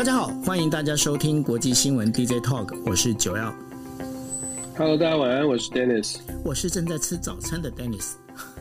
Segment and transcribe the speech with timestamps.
[0.00, 3.54] 大家好，欢迎大家收听国际新闻 DJ Talk，我是九耀。
[4.74, 8.12] Hello，大家晚安，我是 Dennis，我是正在吃早餐的 Dennis。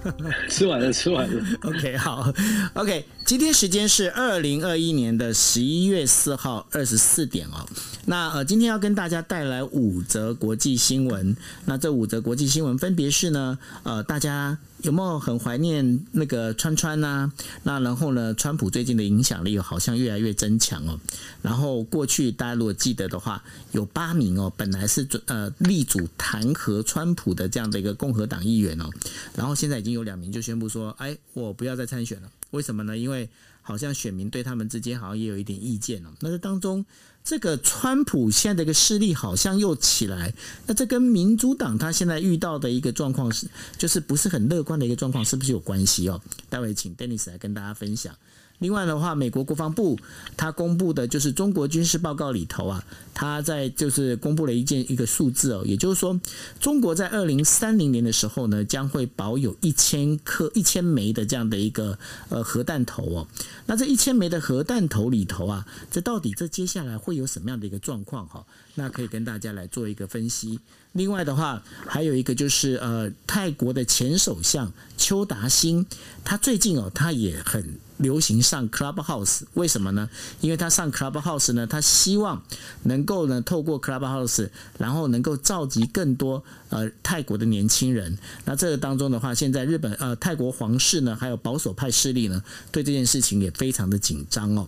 [0.51, 1.45] 吃完了，吃完了。
[1.63, 2.29] OK，好
[2.73, 7.65] ，OK，今天时间是二零二一年的十一月四号二十四点哦。
[8.05, 11.33] 那呃，今天要跟大家带来五则国际新闻。
[11.63, 14.57] 那这五则国际新闻分别是呢，呃，大家。
[14.81, 17.31] 有没有很怀念那个川川啊？
[17.63, 20.99] 那然后呢，川普最近的影响力好像越来越增强哦。
[21.41, 28.89] 然后过去大家如果记得的话，有八名哦，本来是呃力主弹劾川普的这样的一个共和党议员哦，
[29.35, 32.29] 然后现在已经有两名就宣布说，哎，我不要再参选了。
[32.51, 32.97] 为什么呢？
[32.97, 33.29] 因为
[33.61, 36.09] 好像选民对他们之间好像也有一点意见哦。
[36.21, 36.85] 那这当中。
[37.23, 40.33] 这个川普现在的一个势力好像又起来，
[40.65, 46.19] 那这跟民主党他现在遇到的一个状况是，就是不是很乐观的一个状况，是不是有关系哦？
[46.49, 48.15] 待会请 Dennis 来跟大家分享。
[48.57, 49.97] 另外的话，美国国防部
[50.35, 56.19] 他公布的就是中国军事报告里头啊，他在就是公布了一件一个数字哦，也就是说，
[56.59, 63.27] 中国在二零三零年的时候呢，将会保有一千颗一千枚的这样的一个呃核弹头哦。
[63.65, 68.43] 那这一千枚的核弹头里头啊，这到底这接下来会有什么样的一个状况哈？
[68.75, 70.59] 那可以跟大家来做一个分析。
[70.93, 75.85] 另外的话，还有一个就是呃，泰国的前首相邱达新，
[76.23, 80.09] 他最近哦，他也很流行上 Clubhouse，为什么呢？
[80.41, 82.41] 因为他上 Clubhouse 呢，他希望
[82.83, 88.17] 能够呢，透过 Clubhouse，然后能够召集更多呃泰国的年轻人。
[88.45, 94.67] 那这个当中的话，现在日本呃泰国皇室呢，还有保守派势力呢，对这件事情也非常的紧张哦。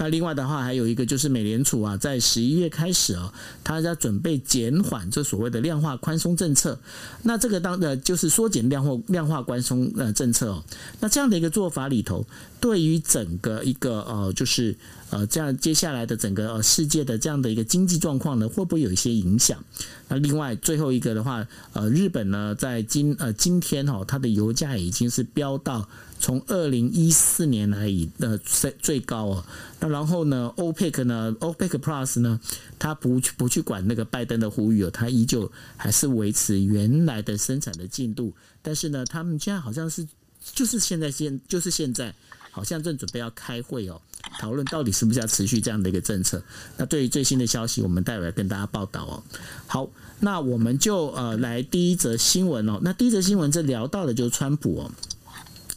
[0.00, 3.30] 那另外的话，还有一个就是美联储啊，在十一月开始啊，
[3.62, 6.80] 它在准备减缓这所谓的量化宽松政策。
[7.24, 10.64] 那这个当呃，就是缩减量化量化宽松呃政策哦。
[11.00, 12.24] 那这样的一个做法里头，
[12.60, 14.74] 对于整个一个呃，就是
[15.10, 19.62] 呃，这样接下来的整个呃世界的这样的一个经济状况呢，会不会有一些影响？
[20.08, 25.86] 那另外最后一个的话，呃，日本呢，在今呃今天哈，它的油价已经是飙到。
[26.20, 29.44] 从二零一四年来以的最最高哦，
[29.80, 32.38] 那然后呢，OPEC 呢，OPEC Plus 呢，
[32.78, 40.06] 他不去不去管那个拜登的呼吁哦，他依旧还是维持原来的生产的进度，但是呢，他们现在好像是
[40.54, 42.14] 就是现在现就是现在
[42.50, 44.00] 好像正准备要开会哦，
[44.38, 46.42] 讨论到底是不是要持续这样的一个政策。
[46.76, 49.22] 那对于最新的消息，我们待会儿跟大家报道哦。
[49.66, 49.88] 好，
[50.20, 54.90] 那我们就呃来第一则新闻哦，那第一则新闻这聊到的就是川普哦。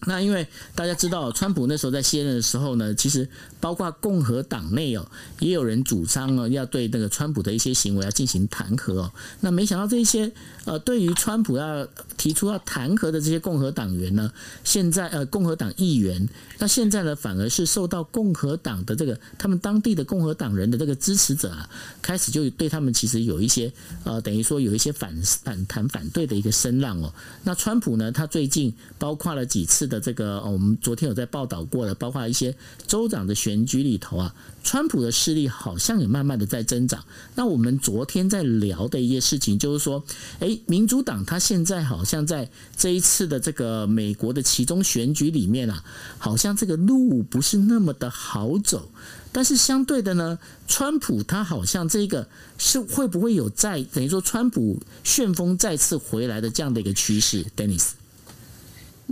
[0.05, 3.27] 那因为大家知道，川普那时候在卸任的时候呢，其实
[3.59, 5.05] 包括共和党内哦，
[5.39, 9.11] 也有人主张哦，要对那个川普的一些行为要进行弹劾哦。
[9.41, 10.31] 那没想到这些
[10.65, 11.87] 呃，对于川普要
[12.17, 14.31] 提出要弹劾的这些共和党员呢，
[14.63, 16.27] 现在呃，共和党议员，
[16.59, 21.69] 那现在呢，反而是受到共和党的这个他们当地的共和党人的这个支持者啊，
[22.01, 23.71] 开始就对他们其实有一些
[24.03, 27.13] 呃，等于说有一些反反弹反对的一个声浪哦。
[27.43, 30.03] 那川普呢，他最近包括了几次的。
[30.03, 32.53] 这个，我们昨天有在报道过的，包括一些
[32.85, 37.03] 州长的选举里头啊，川普的势力好像也慢慢的在增长。
[37.35, 40.03] 那我们昨天在聊的一些事情，就是说，
[40.39, 45.83] 诶，民主党他现在好像在这一次的这个美国的其中选举里面啊，
[46.17, 48.89] 好像这个路不是那么的好走。
[49.31, 50.37] 但是相对的呢，
[50.67, 52.27] 川普他好像这个
[52.57, 57.91] 是会不会有再等于说川普旋风再次回来的这样的一个趋势，Dennis？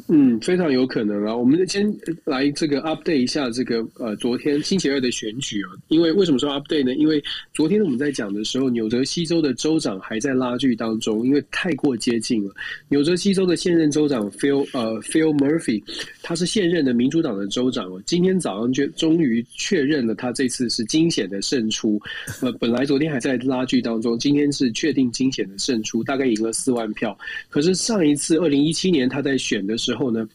[0.07, 1.35] 嗯，非常有可能啊。
[1.35, 1.93] 我们先
[2.25, 5.69] 来这个 update 一下这个呃，昨天星期二的选举啊。
[5.89, 6.95] 因为为什么说 update 呢？
[6.95, 7.21] 因为
[7.53, 12.53] 昨天我们在讲的时候，纽泽西州的州长还在拉锯当中，因为太过接近了。
[12.89, 15.83] 纽泽西州的现任州长 Phil 呃 Phil Murphy，
[16.23, 18.01] 他是现任的民主党的州长哦。
[18.05, 22.01] 今天早上就终于确认了他这次是惊险的胜出。
[22.41, 27.17] 呃，本来昨天还在拉锯当中，今天是确定惊险的胜出，大概赢了四万票。
[27.49, 30.27] 可是上一次二零一七年他在选的时候，呢，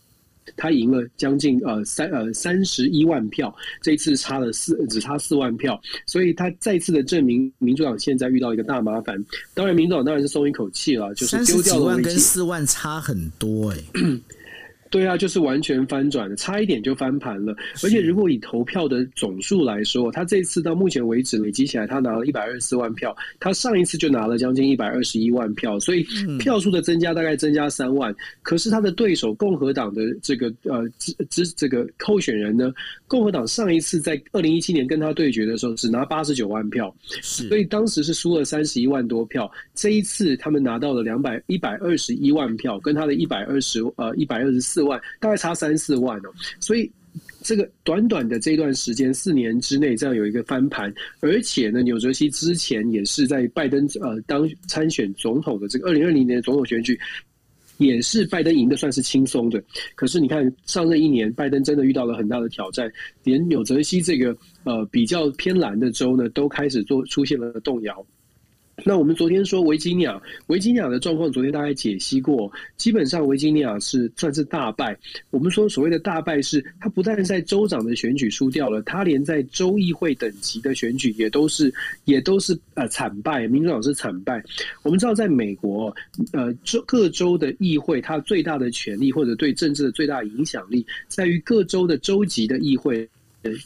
[0.57, 9.25] 他赢了将近呃三呃三十一万票，这一次差了四只差四万票，所以他再次的证明民主党现在遇到一个大麻烦。
[9.55, 14.21] 当然，民主党当然是松一口气了，就是丢掉了万跟四万差很多哎、欸。
[14.97, 17.55] 对啊，就是完全翻转了，差一点就翻盘了。
[17.85, 26.03] 而且如果以投票的总数来说，他这次到目前为止累积起来，他拿了一百二十四万票，他上一次就拿了将近一百二十一万票，所以
[26.39, 28.17] 票数的增加大概增加三万。
[28.41, 32.73] 可是他的对手共和党的这个呃支支这个候选人呢，
[33.07, 39.53] 共和党上一次在二零一七年跟他对决的时候，只拿八十九万票，所以当时是输了三十一万多票。
[39.75, 46.31] 这一次他们拿到了两百一百二十一万票，跟他的一百二十呃一百二十四万，大概差三四万哦。
[46.61, 46.91] 所以
[47.43, 56.99] 这个短短的这段时间，四年之内这样有一个翻盘，而且呢，纽泽西之前也是在拜登呃当参选总统的这个二零二零年总统选举。
[57.79, 59.62] 也是拜登赢的算是轻松的，
[59.94, 62.91] 可是你看上任一年，拜登真的遇到了很大的挑战，
[63.23, 64.35] 连纽泽西这个
[64.65, 68.03] 呃比较偏蓝的州呢，都开始做出现了动摇。
[68.84, 74.96] 那我们昨天说维吉尼亚，维吉尼亚的状况，昨天大概解析过，基本上维吉尼亚是算是大败。
[75.31, 81.73] 我们说所谓的大败是，他不但在州长的选举输掉了，他连在州议会等级的选举也都是
[82.05, 84.44] 也都是呃惨败，民主党是惨败。
[84.82, 85.94] 我们知道，在美国，
[86.32, 93.08] 呃州各州的议会，它最大的权力或者对政治的最大影响力，在于各州的州级的议会。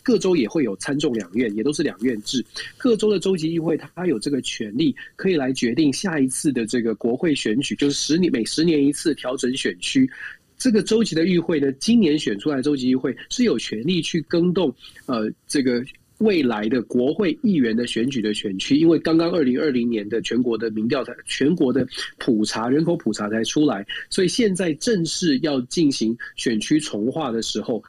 [0.03, 2.45] 各州也会有参众两院，也都是两院制。
[2.77, 10.11] 各州的州级议会，它有这个权利，可以来决定下一次的这个国会选举，就是十年每十年一次调整选区。
[10.59, 14.75] 这个州级的议会呢，今年选出来州级议会是有权利去更动，
[15.07, 15.83] 呃，这个
[16.19, 21.87] 未来的国会议员的选举的选区，因为刚刚二零二零年的全国的民调才，全国的
[22.19, 27.83] 普查人口普查才出来，所以现在正式要进行选区重划的时候。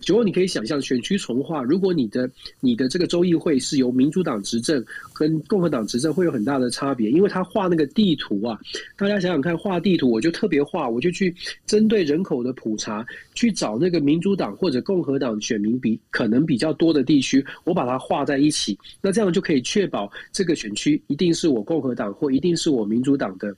[0.00, 2.30] 结果你可以想象，选区重划，如果你的
[2.60, 4.84] 你的这个州议会是由民主党执政
[5.14, 8.58] 跟共和党执政，会有很大的差别，因为他画那个地图啊，
[8.96, 11.34] 大家想想看，画地图，我就特别画，我就去
[11.66, 13.04] 针对人口的普查，
[13.34, 23.54] 去找那个民主党或者共和党选民比可能比较多的地区，我把它画在一起，那这样就可以确保这个选区一定是我共和党或一定是我民主党的。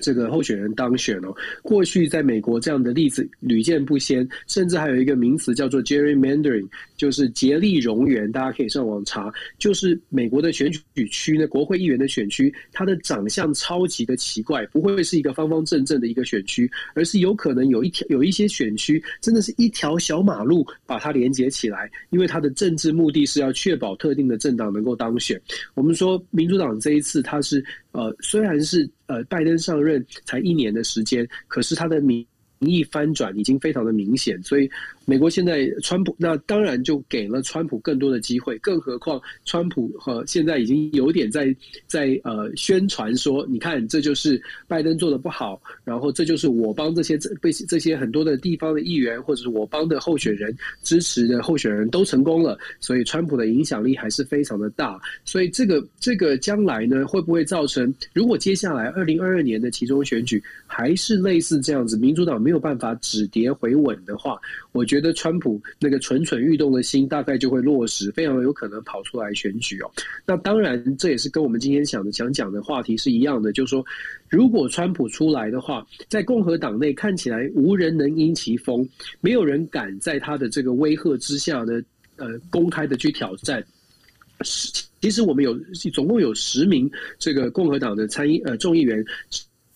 [0.00, 6.66] 这个候选人当选哦，过去在美国这样的例子屡见不鲜，甚至还有一个名词叫做 gerrymandering，
[6.96, 8.30] 就是竭力冗员。
[8.32, 25.40] 大家可以上网查，就是美国的选举区呢，国会议员的选区，它的长相超级的奇怪，不会是一个方方正正的一个选区，而是有可能有一条有一些选区真的是一条小马路把它连接起来，因为它的政治目的是要确保特定的政党能够当选。
[25.74, 27.62] 我们说民主党这一次它是。
[27.92, 32.26] 呃，虽然是呃，拜登上任才一年的时间，可是他的民
[32.60, 34.70] 意翻转已经非常的明显，所以。
[35.04, 41.54] 美国现在川普，那当然就给了川普更多的机会，更何况川普和现在已经有点在
[41.86, 64.38] 在呃宣传说，你看这就是拜登做的不好，然后这就是我帮这些这被这些很多的地方的议员或者是我帮的候选人支持的候选人都成功了，所以川普的影响力还是非常的大，所以这个这个将来呢，会不会造成如果接下来二零二二年的其中选举还是类似这样子，民主党没有办法止跌回稳的话，
[64.72, 69.90] 我觉得川普那个蠢蠢欲动的心大概就会落实，非常有可能跑出来选举哦。
[70.26, 73.82] 那当然，这也是跟我们今天想的想讲的话题是一样的，就是说，
[74.28, 78.86] 如果川普出来的话，在共和党内看起来无人能因其风，
[79.22, 81.80] 没有人敢在他的这个威吓之下呢，
[82.16, 83.64] 呃，公开的去挑战。
[85.00, 85.58] 其实我们有
[85.90, 89.02] 总共有十名这个共和党的参议呃众议员。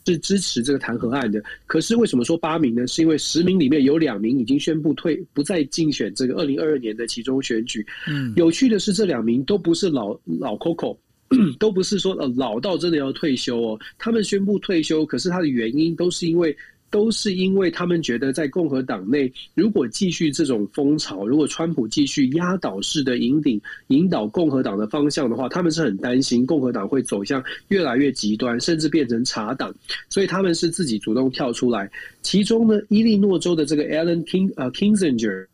[0.06, 2.86] 是支持这个弹劾案的，可是为什么说八名呢？
[2.86, 7.84] 是因为十名里面有两名已经宣布退，不再竞选这个二零二二年的其中选举。
[8.08, 10.96] 嗯，有趣的是，这两名都不是老老 Coco，
[11.58, 13.80] 都不是说呃老到真的要退休哦。
[13.98, 16.56] 他们宣布退休，可是他的原因都是因为。
[16.96, 29.74] 都是因为他们觉得，在共和党内，如果继续这种风潮，如果川普继续压倒式的引领、引导共和党的方向的话，他们是很担心共和党会走向越来越极端，甚至变成茶党。
[30.08, 31.90] 所以他们是自己主动跳出来。
[32.22, 35.46] 其中呢，伊利诺州的这个 Alan King 呃 Kingsinger，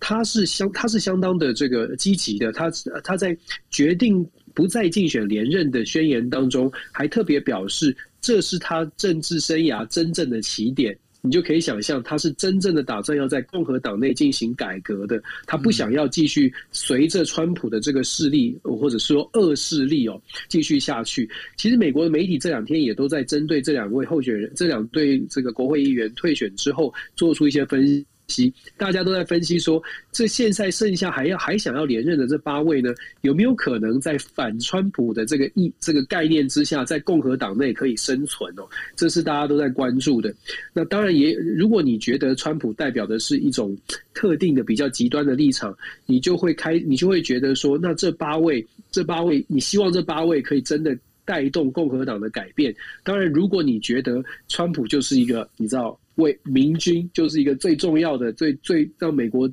[0.00, 2.50] 他是相他是相当的这个积极的。
[2.50, 2.68] 他
[3.04, 3.38] 他在
[3.70, 7.96] 决定不再竞选连任的宣言当中，还特别表示。
[8.22, 15.22] 这是他政治生涯真正的起点，你就可以想象，他是真正的打算要在共和党内进行改革的。
[15.44, 21.28] 他不想要继续随着川普的这个势力，或者说恶势力哦，继续下去。
[21.56, 38.62] 其实美国的媒体这两天也都在针对这两位候选人、这两对这个国会议员退选之后，做出一些分析析，大家都在分析说，这现在剩下还要还想要连任的这八位呢，有没有可能在反川普的这个意这个概念之下，在共和党内可以生存哦？
[38.96, 40.34] 这是大家都在关注的。
[40.72, 43.76] 那当然也，如果你觉得川普代表的是一种
[44.14, 45.76] 特定的比较极端的立场，
[46.06, 50.96] 你就会开，你就会觉得说，那这八位，这八位，你希望这八位可以真的
[51.32, 52.74] 带动共和党的改变。
[53.02, 55.98] 当然，如果你觉得川普就是一个，你知道。
[56.16, 59.50] 为明君就是一个最重要的、最最让美国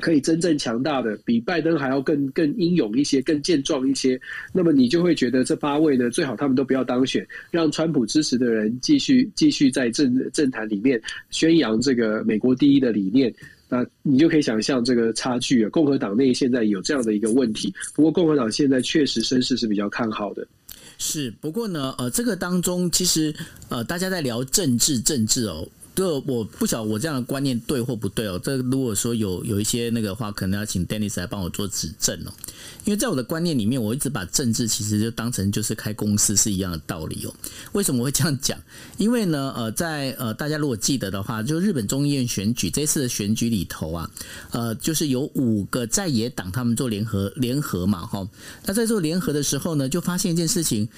[0.00, 4.18] 可以真正强大的，比拜登还要更更英勇一些、更健壮一些。
[4.54, 13.30] 那么你就会觉得这八位呢，最好他们都不要当选，让川普支持的人继续继续在政政坛里面宣扬这个美国第一的理念。
[13.68, 15.68] 那你就可以想象这个差距啊。
[15.70, 20.46] 共和党内现在有这样的一个问题，不过共和党现在确实声势是比较看好的。
[21.04, 23.34] 是，不过呢，呃，这个当中其实
[23.68, 25.66] 呃，大家在聊政治，政治哦。
[25.94, 28.40] 这我不晓得我这样的观念对或不对哦。
[28.42, 32.32] 这如果说有有一些那个话，可能要请 Dennis 来帮我做指正哦。
[32.84, 37.34] 因为在我的观念里面，我一直把政治其实就当成就是开公司是一样的道理哦。
[37.72, 38.58] 为什么会这样讲？
[38.96, 44.10] 因为呢，呃，在呃大家如果记得的话，就日本众议院选举这次的选举里头啊，
[44.50, 48.26] 呃，就是有五个在野党他们做联合联合嘛，哈。
[48.64, 50.88] 那在做联合的时候呢，就发现一件事情。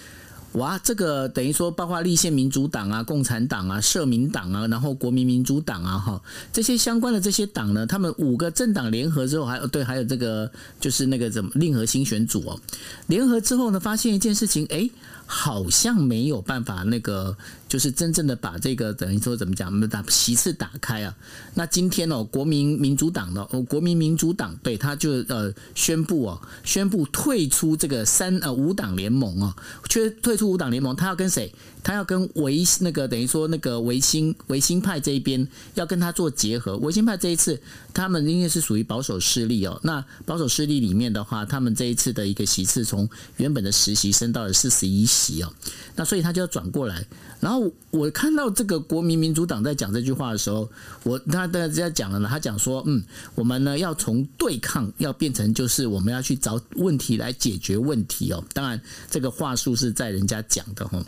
[0.55, 10.49] 哇，这个等于说，包括立宪民主党啊、共产党啊、社民党啊，然后国民民主党啊，哈，这些相关的这些党呢，他们五个政党联合之后，还有对，还有这个
[10.81, 12.61] 就是那个怎么令和新选组哦，
[13.09, 14.89] 联合之后呢，发现一件事情，哎，
[15.27, 17.37] 好像没有办法那个。
[17.67, 21.13] 就是真正的把这个等于说怎么讲，我们把席次打开啊。
[21.55, 29.53] 那今天哦，国民民主党的哦，国民民主党对他就呃宣布哦，宣布退出这个三呃五党联盟哦，
[29.89, 31.53] 却退出五党联盟，他要跟谁？
[31.85, 36.77] 他要跟维那个等于说那个维新维新派这一边要跟他做结合。
[36.79, 37.61] 维新派这一次
[37.93, 39.79] 他们应该是属于保守势力哦。
[39.85, 45.53] 那保守势力里面的话，他们这一次的一个席次从原本的十席升到了四十一席哦。
[45.95, 47.07] 那所以他就要转过来。
[47.41, 50.67] 然后我看到这个国民民主党在讲这句话的时候，
[51.03, 58.43] 我他大家讲了呢，他讲说，嗯，我们呢要从对抗要变成就是我们要去找问题来解决问题哦。
[58.55, 61.05] 当然，这个话术是在人家讲的哈。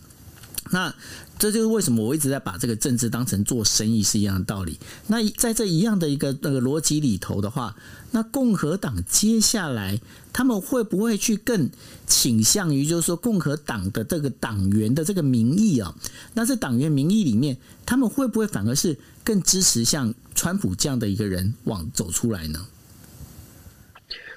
[0.70, 0.94] 那
[1.38, 4.78] 这就是为什么我一直在把这个政治当成做生意是一样的道理。
[5.06, 7.76] 那在这一样的一个那个逻辑里头的话，
[8.10, 10.00] 那共和党接下来
[10.32, 11.70] 他们会不会去更
[12.06, 15.94] 倾向于就是说共和党的这个党员的这个民意啊？
[16.34, 22.66] 那这党员民意里面，他们会不会反而是更支持像川普这样的一个人往走出来呢？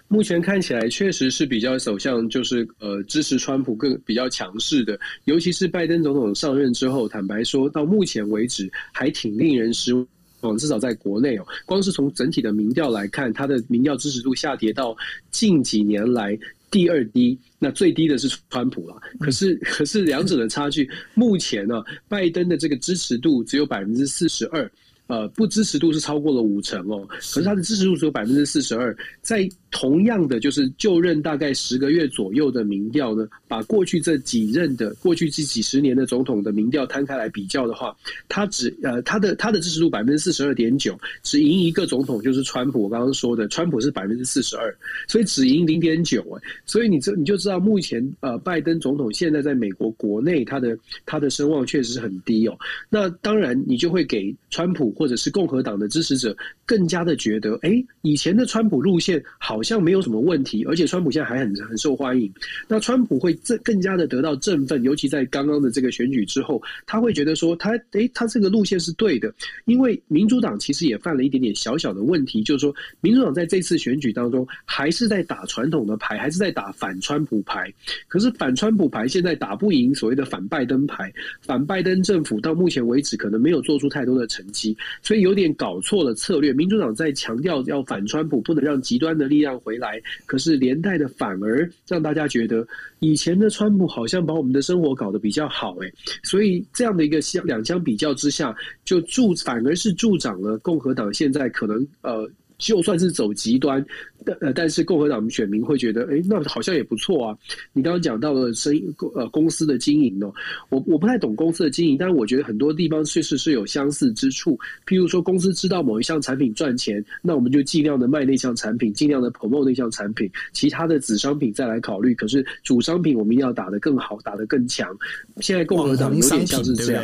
[0.10, 9.94] 目前看起来确实是比较走向，就是呃支持川普更比较强势的，尤其是拜登总统上任之后，坦白说到目前为止还挺令人失
[10.42, 14.98] 望，至少在国内哦，光是从整体的民调来看，他的民调支持度下跌到
[15.30, 16.36] 近几年来
[16.72, 19.00] 第二低，那最低的是川普了。
[19.20, 24.70] 可是可是两者的差距，目前呢，拜登的这个支持度只有百分之四十二。
[25.08, 37.96] 呃，不支持度是超过了五成哦，可是他的支持度只有百分之四十二，在同样的就是就任大概十个月左右的民调呢，把过去这几任的过去这几十年的总统的民调摊开来比较的话，
[38.28, 44.76] 他只呃他的他的支持度百分之四十二点九，只赢一个总统就是川普，我刚刚说的川普是百分之四十二，
[45.08, 52.58] 所以只赢零点九哎，所以你这你就知道目前呃拜登总统现在在美国国内他的他的声望确实是很低哦，
[52.90, 54.90] 那当然你就会给川普。
[55.00, 56.36] 或者是共和党的支持者
[56.66, 62.34] 更加的觉得，哎，以前的川普路线好好像没有什么问题，而且川普现在还很很受欢迎。
[62.66, 69.34] 那川普会更更加的得到振奋，尤其在刚刚的这个选举之后，他会觉得说他，他哎，他这个路线是对的。
[69.66, 77.70] 因为民主党其实也犯了一点点小小的问题，就是说，民主党在这次选举当中还是在打传统的牌，还是在打反川普牌。
[78.08, 81.12] 可是反川普牌现在打不赢所谓的反拜登牌，
[81.42, 84.78] 反拜登政府到目前为止可能没有做出太多的成绩。
[85.02, 86.54] 所以有点搞错了策略。
[86.54, 92.68] 民主党在强调要反川普，不能让极端的力量回来，可是连带的反而让大家觉得
[93.00, 102.30] 以前的川普好像把我们的生活搞得比较好，诶，所以这样的一个相两相比较之下，就助反而是助长了共和党现在可能呃。
[102.60, 103.84] 就算是走极端，
[104.26, 107.38] 但呃，但是共和党选民会觉得，哎，那好像也不错啊。
[107.74, 108.86] 你刚刚讲到了生意
[109.16, 110.32] 呃公司的经营哦，
[110.70, 114.60] 我我不太懂公司的经营，但是我觉得很多地方确实是有相似之处。
[114.86, 122.14] 譬如说，公司知道某一项产品赚钱，那我们就尽量的卖那项产品，尽量的 promote 那项产品，其他的子商品再来考虑。
[122.14, 124.94] 可是主商品我们一定要打得更好，打得更强。
[125.38, 127.04] 现在共和党有点像是这样。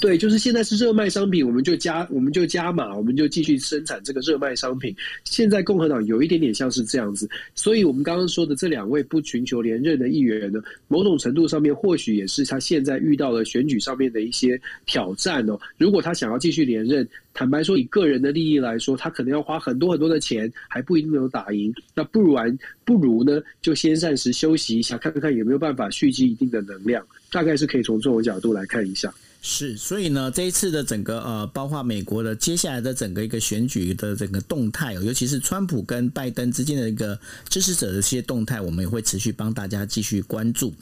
[0.00, 4.94] 对，就是现在是热卖商品，我们就加我们就加码，我们就继续生产这个热卖商品。
[5.24, 15.58] 现在共和党有一点点像是这样子，所以我们刚刚说的这两位不寻求连任的议员呢，某种程度上面或许也是他现在遇到了选举上面的一些挑战哦。
[15.78, 21.72] 如果他想要继续连任，坦白说，以个人的利益来说，他可能要花很多很多的钱，还不一定能打赢。
[21.94, 27.04] 那不如完，不如呢，就先暂时休息一下，看看有没有办法蓄积一定的能量。
[27.30, 29.12] 大概是可以从这种角度来看一下。
[29.42, 37.18] 是，所以呢，这一次的整个呃，包括美国的接下来的整个一个选举的整个动态，尤其是川普跟拜登之间的一个
[37.48, 40.74] 支持者的一些动态，我们也会持续帮大家继续关注。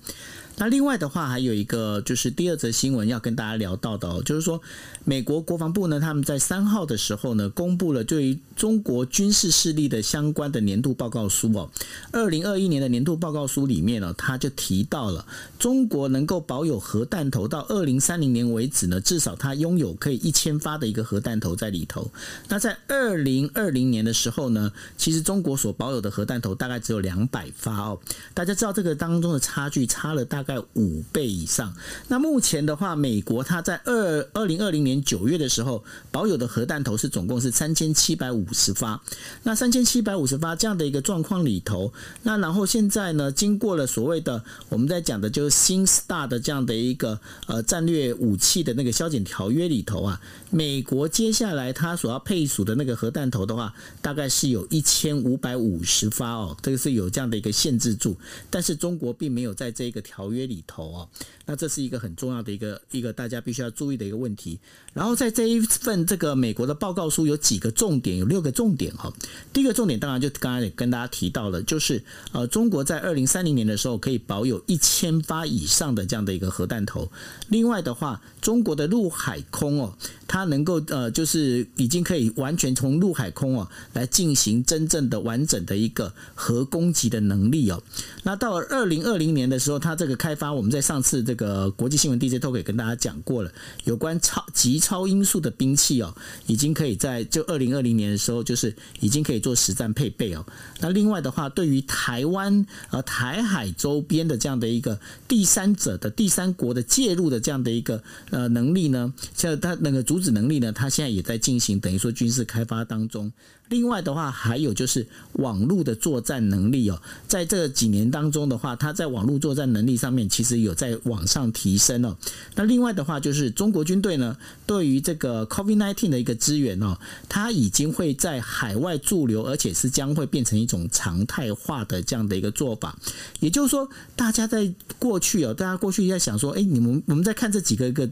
[0.58, 4.60] 那另外的话，还有一个就是第二则新闻要跟大家聊到的哦，就是说
[5.04, 11.70] 美国国防部呢，他们在三号的时候呢，公布了对于中国军事势力的相关的年度报告书哦。
[12.10, 15.24] 二零二一年的年度报告书里面呢，他就提到了
[15.60, 22.10] 中国能够保有核弹头到二零三零年为止呢，至少它拥有可以一千发的一个核弹头在里头。
[22.48, 28.00] 那在二零二零年的时候呢，其实中国所保有的核弹头大概只有两百发哦。
[28.34, 31.75] 大家知道这个当中的差距差了大在五倍以上。
[32.09, 38.99] 那目前的话，美国它在二二零二零年九月的时候保有的核弹头是总共是三千七百五十发。
[39.43, 50.19] 那三千七百五十发这样的一个状况里头，那然后现在呢，经过了所谓的我们在讲的就是新 STAR 的这样的一个呃战略武器的那个削减条约里头啊，
[50.50, 58.17] 美国接下来它所要配属的那个核弹头的话，大概是有一千五百五十发哦，这个是有这样的一个限制住。
[58.50, 60.49] 但是中国并没有在这个条约。
[60.49, 61.09] 里头哦，
[61.45, 64.59] 那这是一个很重要的一个一个大家必须要注意的一个问题。
[64.95, 69.12] 然后在这一份这个美国的报告书有几个重点，有六个重点哈。
[69.52, 72.02] 第一个重点当然就刚才也跟大家提到了，就是
[72.33, 77.11] 呃，中国在二零三零年的时候可以保有一千发以上的这样的一个核弹头。
[77.49, 87.83] 另外的话，中国的陆海空哦，它能够呃，就是已经可以完全从陆海空哦来进行真正的完整的一个核攻击的能力哦。
[88.23, 93.52] 那到了二零二零年的时候，它这个开发，我们在上次这个国际新闻 DJ 都可以跟大家讲过了，
[93.85, 96.14] 有关超极超音速的兵器哦，
[96.47, 100.45] 已经可以在就二零二零年的时候，就是已经可以做实战配备哦。
[100.80, 113.32] 那另外的话，对于台湾呃台海周边的这样的一个第三者的第三国的介入的这样的一个呃能力呢，像它那个阻止能力呢，它现在也在进行等于说军事开发当中。
[113.69, 122.17] 另外的话，还有就是网络的作战能力哦，在这几年当中的话，它在网络作战能力上面其实有在往上提升哦。
[122.54, 124.34] 那另外的话，就是中国军队呢，
[124.67, 126.97] 对于这个 COVID-19 的一个支援哦，
[127.28, 132.99] 它已经会在海外驻留，而且是将会变成一种常态化的这样的一个做法。
[133.41, 133.86] 也就是说，
[134.17, 138.08] 大家在过去哦，大家过去在想说，哎，你们我们在看这几个一个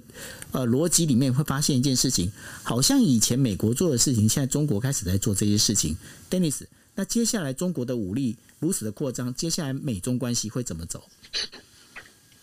[0.53, 2.31] 呃逻辑里面，会发现一件事情，
[2.63, 5.47] 好像以前美国做的事情，现在中国开始在做这。
[5.47, 5.97] 些事情
[6.29, 6.63] ，Dennis，
[6.97, 11.05] 那接下来中国的武力如此的扩张，接下来美中关系会怎么走？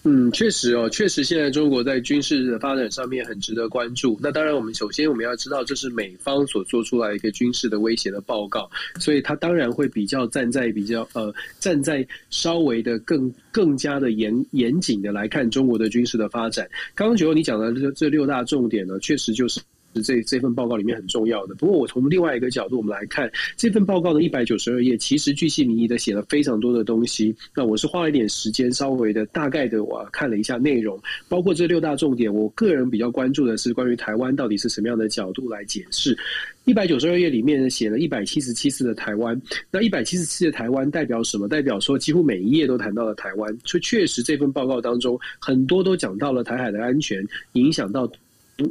[0.06, 4.20] 嗯，确实哦，确实现在中国在军事的发展上面很值得关注。
[4.22, 16.70] 那当然，我们首先我们要知道，这是美方所做出来一个军事的威胁的报告，所以他当然会比较站在比较呃站在稍微的更更加的严严谨的来看中国的军事的发展。
[16.94, 19.62] 刚刚九欧你讲的这这六大重点呢，确实就是。
[20.02, 21.56] 这这份报告里面很重要的。
[21.56, 27.36] 不过，我从另外一个角度，我们来看这份报告的一百九十二页，其实巨细靡遗的写了非常多的东西。
[27.56, 32.34] 那我是花了一点时间，稍微的大概的我看了一下内容，包括这六大重点。
[32.34, 36.18] 我个人比较关注的是关于台湾到底是什么样的角度来解释。
[36.66, 41.48] 一百九十二页里面写了一百七十七次的台湾，那一百七十七的台湾代表什么？
[41.48, 43.56] 代表说几乎每一页都谈到了台湾。
[43.66, 48.10] 所以确实这份报告当中很多都讲到了台海的安全，影响到。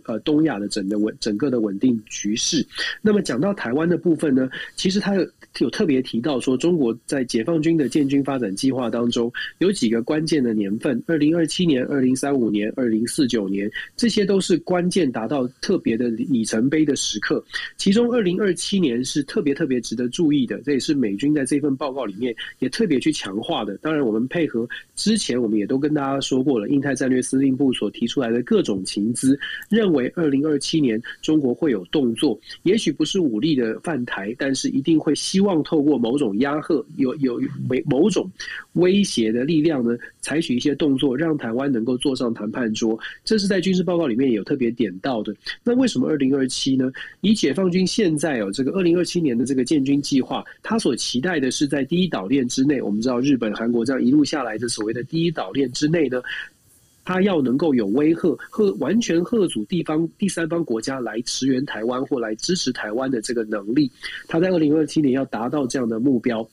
[0.04, 2.66] 呃，东亚的整个稳整个的稳定局势。
[3.00, 5.14] 那么讲到台湾的部分呢，其实它
[5.58, 17.44] 有特别提到说，中国在解放军的建军发展计划当中，有几个关键的年份：二零二七年、二零三五年、二零四九年，这些都是关键达到特别的里程碑的时刻。
[17.76, 23.76] 其中二零二七年是特别特别值得注意的，这也是美军在这份报告里面也特别去强化的。
[23.78, 29.38] 当然，我们配合之前我们也都跟大家说过了，印太战略司令部所提出来的各种情资。
[29.68, 38.30] 认为二零二七年中国会有动作，也许不是武力的犯台，但是一定会希望透过某种压吓、有有某某种
[38.72, 42.98] 威胁的力量呢，采取一些动作，让台湾能够坐上谈判桌。
[43.24, 45.34] 这是在军事报告里面有特别点到的。
[45.62, 46.90] 那为什么二零二七呢？
[47.20, 52.80] 以解放军现在有这个二零二七年的这个建军计划，他所期待的是在第一岛链之内。
[52.80, 56.22] 我们知道日本、韩国这样一路下来的所谓的第一岛链之内呢。
[57.04, 63.90] 他要能够有威吓、和完全吓阻地方第三方国家来驰援台湾或来支持台湾的这个能力，
[64.28, 66.46] 他在二零二七年要达到这样的目标。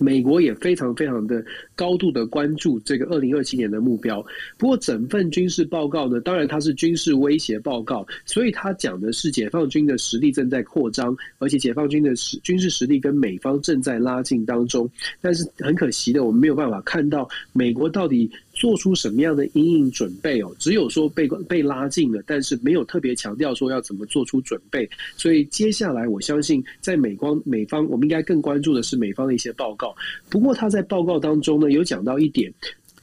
[0.00, 1.44] 美国也非常非常的
[1.76, 4.20] 高度的关注这个二零二七年的目标。
[4.58, 14.90] 不过，整份军事报告呢，当然它是军事威胁报告，所以它讲的是解放军的实力正在扩张，而且解放军的实军事实力跟美方正在拉近当中。
[15.20, 18.28] 但是很可惜的，我们没有办法看到美国到底。
[18.54, 20.54] 做出什么样的阴影准备哦？
[20.58, 24.88] 只有说被被拉近了，但是没有特别强调说要怎么做出准备。
[25.16, 29.94] 所以接下来，我相信在美光美方，我们应该更关注的是美方的一些报告。
[30.30, 32.52] 不过他在报告当中呢，有讲到一点，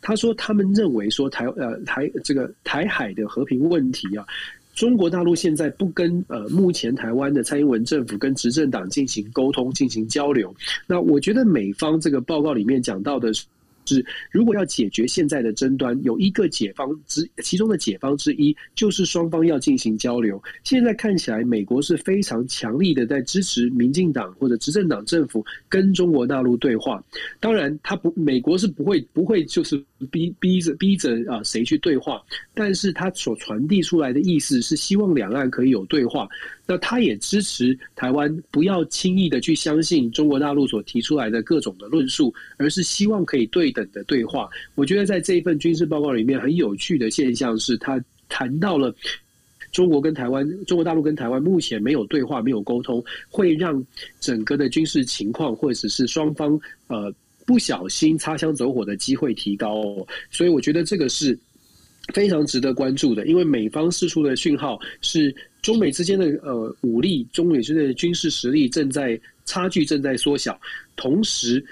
[0.01, 4.25] 他说他们认为说台呃台这个台海的和平问题啊，
[4.73, 10.55] 中国大陆现在不跟呃目前台湾的蔡英文政府跟执政党进行沟通、进行交流。
[10.87, 13.31] 那我觉得美方这个报告里面讲到的
[13.85, 14.05] 是。
[14.31, 20.41] 如果要解决现在的争端，有一个解方之其中的解方之一，就是双方要进行交流。
[20.63, 27.03] 现在看起来，美国是非常强力的在支持民进党或者执政党政府跟中国大陆对话。
[27.39, 32.21] 当然，他不，美国是不会不会就是逼逼着逼着啊谁去对话，
[32.53, 36.27] 但是他所传递出来的意思是希望两岸可以有对话。
[36.65, 44.49] 那他也支持台湾不要轻易的去相信中国大陆所提出来的各种的论述，而是希望可以对等的对话。
[44.75, 48.95] 我觉得在这一份军事报告里面很有趣的现象是，他谈到了
[49.73, 53.83] 中国跟台湾、中国大陆跟台湾目前没有对话、没有沟通，会让
[54.19, 57.13] 整个的军事情况或者是双方呃
[57.45, 60.07] 不小心擦枪走火的机会提高哦。
[60.29, 61.37] 所以我觉得这个是
[62.13, 65.33] 非常值得关注的，因为美方释出的讯号是。
[65.61, 70.59] 中美之间的呃武力，中美之间的军事实力正在差距正在缩小，
[70.95, 71.63] 同时，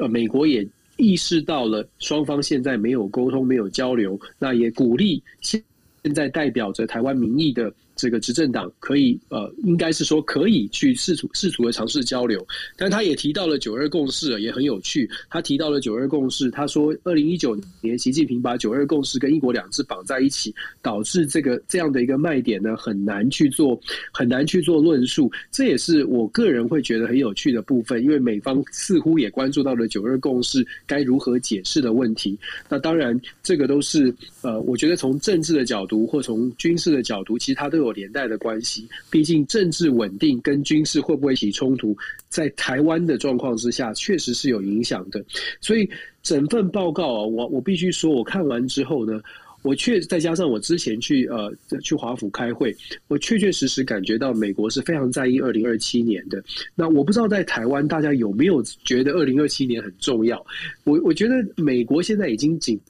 [0.00, 5.62] 呃，美国也意识到了双方现在没有沟通、没有交流，那也鼓励现
[6.02, 7.70] 现在代表着台湾民意的。
[7.96, 12.44] 这个执政党可以呃，应该是说可以去试图试图的尝试交流，
[12.76, 15.08] 但他也提到了九二共识，也很有趣。
[15.30, 20.52] 他提到了九二共识，他说二零一九年习近平把九二共识跟一国两制绑在一起，
[20.82, 23.80] 导致这个这样的一个卖点呢，很难去做
[24.12, 25.30] 很难去做论述。
[25.52, 32.36] 这也是我个人会觉得很有趣的部分，因为美方似乎也关注到了九二共识该如何解释的问题。
[32.68, 37.83] 那当然，这个都是呃，我觉得从政治的角度或从军事的角度，其实它都有。
[37.84, 41.96] 有连带的关系，毕竟政治稳定跟军事会不会起冲突，
[42.28, 45.24] 在台湾的状况之下，确实是有影响的。
[45.60, 45.88] 所以
[46.22, 49.20] 整份报告啊，我我必须说，我看完之后呢，
[49.62, 52.74] 我确再加上我之前去呃去华府开会，
[53.08, 56.42] 我确确实实感觉到美国是非常在意二零二七年的。
[56.74, 60.44] 那我不知道在台湾大家有没有觉得二零二七年很重要？
[60.84, 62.80] 我我觉得美国现在已经紧。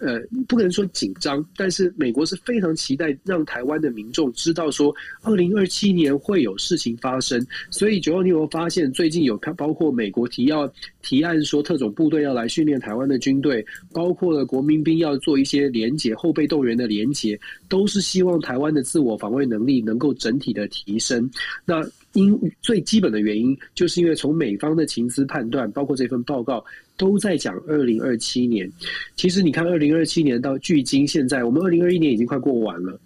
[0.00, 7.44] 呃，不可能说紧张，但是美国是非常期待让台湾的民众知道说，二零二七年会有事情发生。
[7.70, 21.28] 所以九号你有没有发现，最近有包括美国提要提案说，特种部队要来训练台湾的军队，包括了国民兵要做一些连结、后备动员的连结，都是希望台湾的自我防卫能力能够整体的提升。
[21.64, 21.82] 那
[22.14, 26.64] 因最基本的原因，就是因为从美方的情资判断，包括这份报告。
[26.94, 28.70] 都在讲二零二七年，
[29.16, 33.00] 其实你看二零二七年到距今现在，我们二零二一年已经快过完了。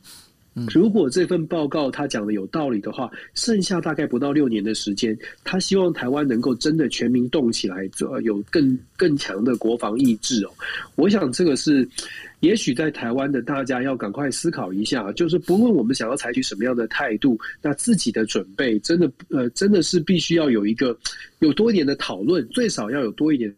[0.70, 10.50] 如果这份报告他讲的有道理的话，剩下大概不到六年的时间，他希望台湾能够真的全民动起来，做，有更更强的国防意志哦。
[10.94, 11.86] 我想这个是，
[12.40, 20.96] 也许在台湾的大家要赶快思考一下，就是不论我们想要采取什么样的态度，那自己的准备真的呃真的是必须要有一个
[21.40, 23.54] 有多一点的讨论，最少要有多一点。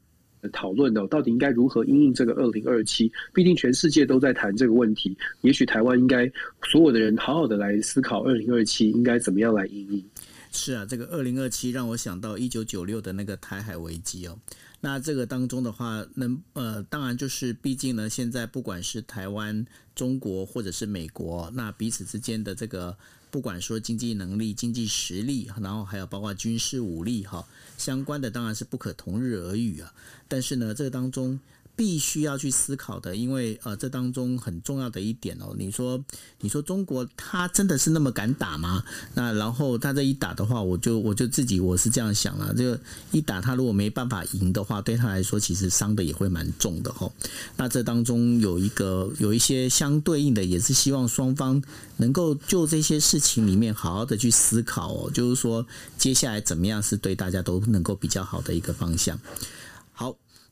[0.52, 3.10] 讨论的到底应该如何应应这个二零二七？
[3.32, 6.30] 毕竟全世界都在谈这个问题，也许台湾应该
[6.70, 10.04] 所有的人好好的来思考二零二七应该怎么样来应应。
[10.52, 14.38] 是啊，这个二零二七让我想到一九九六的那个台海危机哦。
[14.80, 22.96] 那这个当中的话，能呃，当然就是毕竟呢，现在不管是台湾、中国或者是美国，那彼此之间的这个。
[23.30, 29.92] 不管说经济能力、经济实力，然后还有包括军事武力哈，相关的当然是不可同日而语啊。
[30.26, 31.38] 但是呢，这个当中。
[31.78, 36.04] 必须要去思考的，因为呃，这当中很重要的一点哦，你说，
[36.40, 38.82] 你说中国他真的是那么敢打吗？
[39.14, 42.76] 那然后他这一打的话，我就我就自己我是这样想了，这
[43.12, 47.12] 一打他如果没办法赢的话，对他来说其实伤的也会蛮重的吼。
[47.56, 51.62] 那这当中有一个有一些相对应的，也是希望双方
[51.98, 55.64] 能够就这些事情里面好好的去思考哦，就是说
[55.96, 59.16] 接下来怎么样是对大家都能够比较好的一个方向。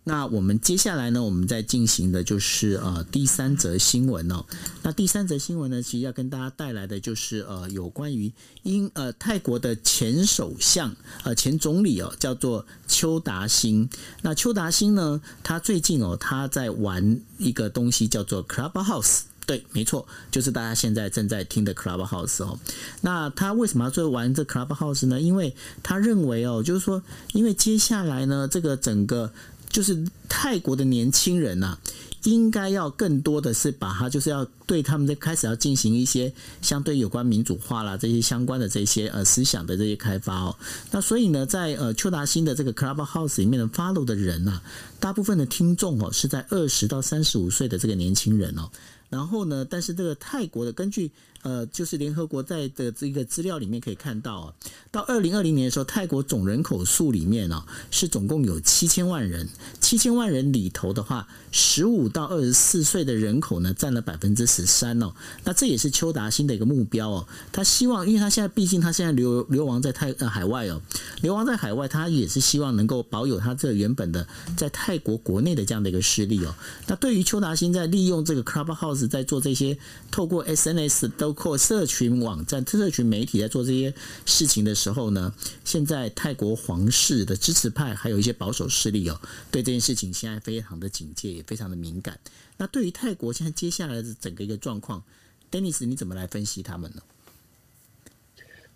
[0.09, 4.45] 那我们接下来呢，我们在进行的就是呃第三则新闻哦。
[4.85, 13.91] 那第三则新闻呢，其实要跟大家带来的就是呃有关于英呃泰国的前首相呃前总理哦，叫做邱达兴。
[14.23, 19.23] 那邱达兴呢，他最近哦他在玩一个东西叫做 Clubhouse。
[19.45, 22.59] 对，没错，就是大家现在正在听的 Clubhouse 哦。
[23.01, 25.21] 那他为什么要做玩这 Clubhouse 呢？
[25.21, 29.33] 因为他认为哦，就是说，因为接下来呢，这个整个。
[29.69, 31.81] 就是泰国的年轻人呐、啊，
[32.25, 40.57] 应该要更多的是把他，就是要对他们在开始要进行一些相对有关民主化啦这些相关的这些呃思想的这些开发哦。
[40.91, 44.63] 那所以呢，在呃邱达新的这个 Clubhouse 里面的 follow 的人呐、啊，
[44.99, 48.71] 大部分的听众哦是在二十到三十五岁的这个年轻人哦。
[49.09, 51.11] 然后呢，但是这个泰国的根据。
[51.47, 54.55] 呃，就是联合国在的这个资料里面可以看到啊，
[54.91, 59.49] 到二零二零年的时候，泰国总人口数里面呢是总共有七千万人，
[59.81, 65.13] 七千万人里头的话，十五到二十四岁的人口呢占了百分之十三哦。
[65.45, 67.29] 那这也是邱达新的一个目标哦。
[67.53, 70.83] 他希望，因为他现在毕竟他现在流流亡在泰呃海外哦，
[71.23, 76.53] 流亡在海外，他也是希望能够保有他这原本的在泰国国内的这样的一个势力哦。
[76.89, 79.79] 那对于邱达新在利用这个 Clubhouse 在做这些
[80.11, 83.95] 透过 SNS 都或社群网站、社群媒体在做这些
[84.25, 85.33] 事情的时候呢，
[85.65, 89.21] 现在泰国皇室的支持派还有一些保守势力哦，
[89.51, 92.19] 对这件事情现在非常的警戒，也非常的敏感。
[92.57, 95.05] 那对于泰国现在接下来的整个一个状况
[95.51, 97.03] ，Dennis 你怎么来分析他们呢？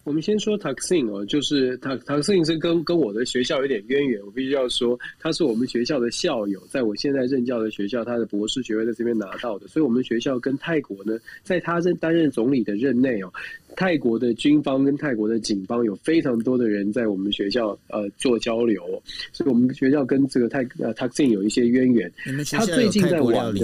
[0.03, 13.31] 我们先说 Thaksin 哦，就是 Thaksin 是跟跟我的学校有点渊源，我必须要说他是我们学校的校友，在我现在任教的学校，他的博士学位在这边拿到的，所以我们学校跟泰国呢，在他任担任总理的任内哦，
[13.77, 18.83] 泰国的军方跟泰国的警方有非常多的人在我们学校呃做交流，
[19.33, 22.11] 所以我们学校跟这个泰呃 Thaksin 有一些渊源。
[22.51, 23.55] 他最近在玩？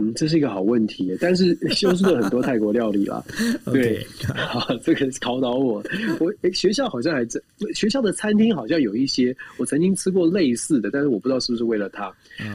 [0.00, 3.22] 嗯，这是一个好问题，但是 修饰了很多泰国料理啦。
[3.66, 5.82] 对，好， 这个考倒我。
[6.18, 7.40] 我学校好像还在，
[7.74, 12.12] 学校的餐厅好像有一些，我曾经吃过类似的，但是我不知道是不是为了他。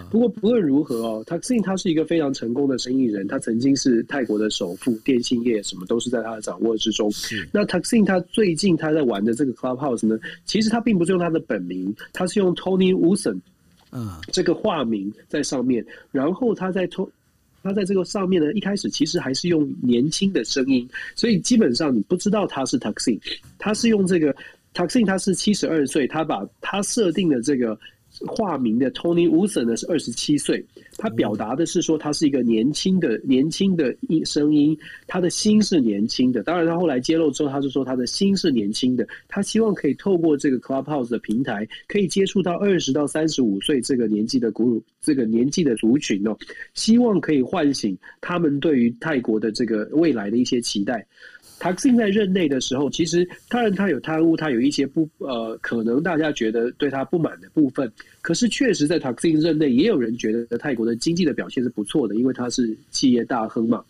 [0.10, 7.12] 不过不论如何哦，Thaksin 他是一个非常成功的生意人，他曾经是泰国的首富，电信业什么都是在他的掌握之中。
[7.52, 13.40] 那 Thaksin 他最近他在玩的这个 Clubhouse 呢，其实他并不是用他的本名，他是用 Tony Wilson
[13.92, 17.10] 啊这个化名在上面，然后他在偷。
[17.65, 23.19] 他在这个上面呢，一开始其实还是用年轻的声音，所以基本上你不知道他是 Thaksin，
[23.58, 24.34] 他是用这个
[24.73, 27.78] Thaksin，他是七十二岁，他把他设定的这个。
[28.28, 30.63] 化名的 Tony Wilson 呢是二十七岁，
[30.97, 36.43] 他表达的是说他是一个年轻的年轻的音声音，他的心是年轻的。
[36.43, 39.08] 当然，他后来揭露之后，他是说他的心是年轻的。
[39.28, 46.38] 他希望可以透过这个 Clubhouse 的平台，可以接触到二十到三十五岁这个年纪的古这个年纪的族群哦，
[46.73, 51.06] 希望可以唤醒他们对于泰国的这个未来的一些期待。
[51.60, 57.91] Taxin 在任内的时候，其实当然他有贪污，他有一些不呃，可能大家觉得对他不满的部分。
[58.22, 63.84] 可是确实在 Taxin 任内，也有人觉得泰国的经济的表现是不错的，因为他是企业大亨嘛。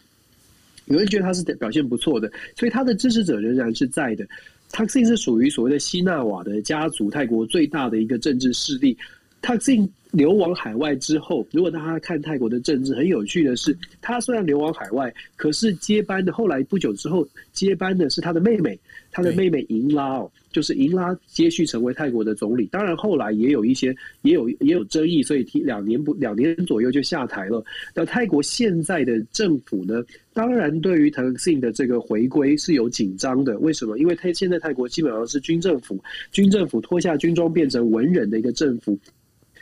[0.86, 4.26] 有人觉得他是表现不错的，所以他的支持者仍然是在的。
[4.72, 8.98] Taxin 是属于所谓的西纳瓦的家族，泰国最大的一个政治势力。
[9.42, 18.80] Thaksin 流亡海外之后，如果大家看泰国的政治，很有趣的是，他虽然流亡海外，可是接班的后来不久之后接班的是他的妹妹，
[19.12, 22.66] 他的妹妹英拉哦，就是英拉接续成为泰国的总理。
[22.68, 27.64] 当然后来也有一些也有也有争议，所以提两年不两年左右就下台了。
[27.94, 33.58] 那泰国现在的政府呢，当然对于 Thaksin 的这个回归是有紧张的。
[33.60, 33.98] 为什么？
[34.00, 36.02] 因为他现在泰国基本上是军政府，
[36.32, 38.98] 军政府脱下军装变成文人的一个政府。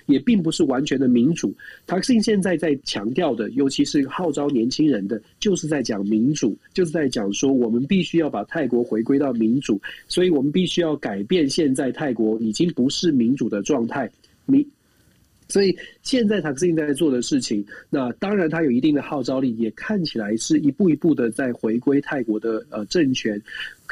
[0.06, 1.54] 也并不是完全的民主。
[1.88, 14.10] Thaksin 现在在强调的，尤其是号召年轻人的，就是在讲民主，就是在讲说我们必须要把泰国回归到民主，所以我们必须要改变现在泰国已经不是民主的状态。
[14.46, 14.66] 民，
[15.48, 23.42] 所以现在 Thaksin 在做的事情，那当然他有一定的号召力，也看起来是一步一步的在回归泰国的呃政权。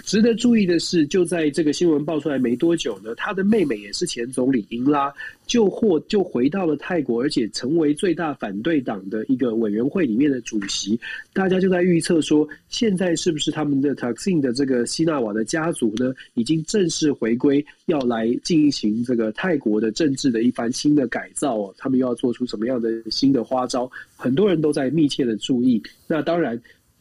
[0.04, 5.14] 值得注意的是，就在这个新闻爆出来没多久呢，他的妹妹也是前总理英拉，
[5.52, 10.98] 就获就回到了泰国，而且成为最大反对党的一个委员会里面的主席。
[11.34, 21.76] 大家就在预测说，现在是不是他们的 Taxin 的这个西纳瓦的家族呢，已经正式回归，要来进行这个泰国的政治的一番新的改造哦？
[21.78, 23.92] 他们又要做出什么样的新的花招？
[24.16, 25.84] 很多人都在密切的注意。
[26.08, 26.58] 那当然，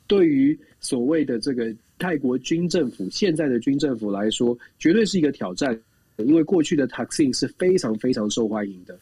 [0.09, 1.73] 对于所谓的这个。
[2.01, 5.79] 泰国军政府现在的军政府来说，绝对是一个挑战。
[6.24, 8.96] 因为过去的 Taxin 是非常非常受欢迎的。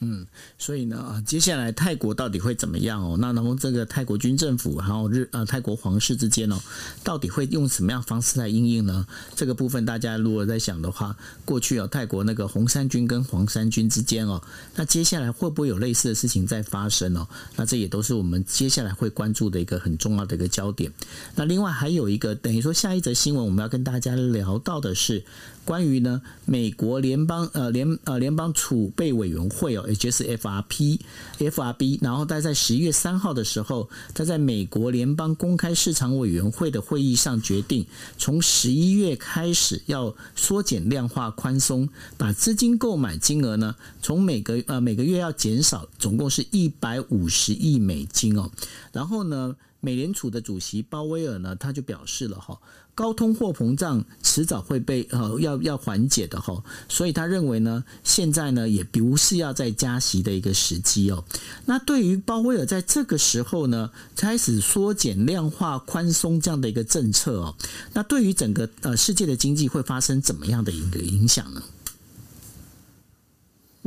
[0.00, 0.24] 嗯，
[0.58, 3.16] 所以呢，接下来泰国到底会怎么样哦？
[3.20, 6.56] 那然后这个泰国军政府还有日呃泰国皇室之间哦，
[7.02, 9.04] 到底会用什么样方式来应应呢？
[9.34, 14.40] 这个部分大家如果在想的话，过去哦泰国那个红衫军跟黄衫军之间哦，
[14.76, 17.26] 那接下来会不会有类似的事情在发生哦？
[17.56, 20.92] 那这也都是我们接下来会关注的一个很重要的一个焦点。
[21.34, 25.24] 那另外还有一个等于说下一则新闻我们要跟大家聊到的是。
[25.68, 30.98] 关于呢，美国联邦呃联呃联邦储备委员会哦，也就是 FRP
[31.38, 37.84] FRB，然后他在十一月三号的时候，他在美国联邦公开市场委员会的会议上决定，
[38.16, 48.50] 从十一月开始要缩减量化宽松，把资金购买金额呢，从每个呃每个月要减少，总共是一百五十亿美金哦。
[48.90, 52.58] 然后呢，美联储的主席鲍威尔呢，他就表示了哈。
[52.98, 61.22] 高通货膨胀迟早会被呃要要缓解的哈，所以他认为呢，现在呢也不是要在加息的一个时机哦。
[61.66, 67.54] 那对于鲍威尔在这个时候呢开始缩减量化宽松这样的一个政策哦，
[67.92, 71.62] 那对于整个呃世界的经济会发生怎么样的一个影响呢？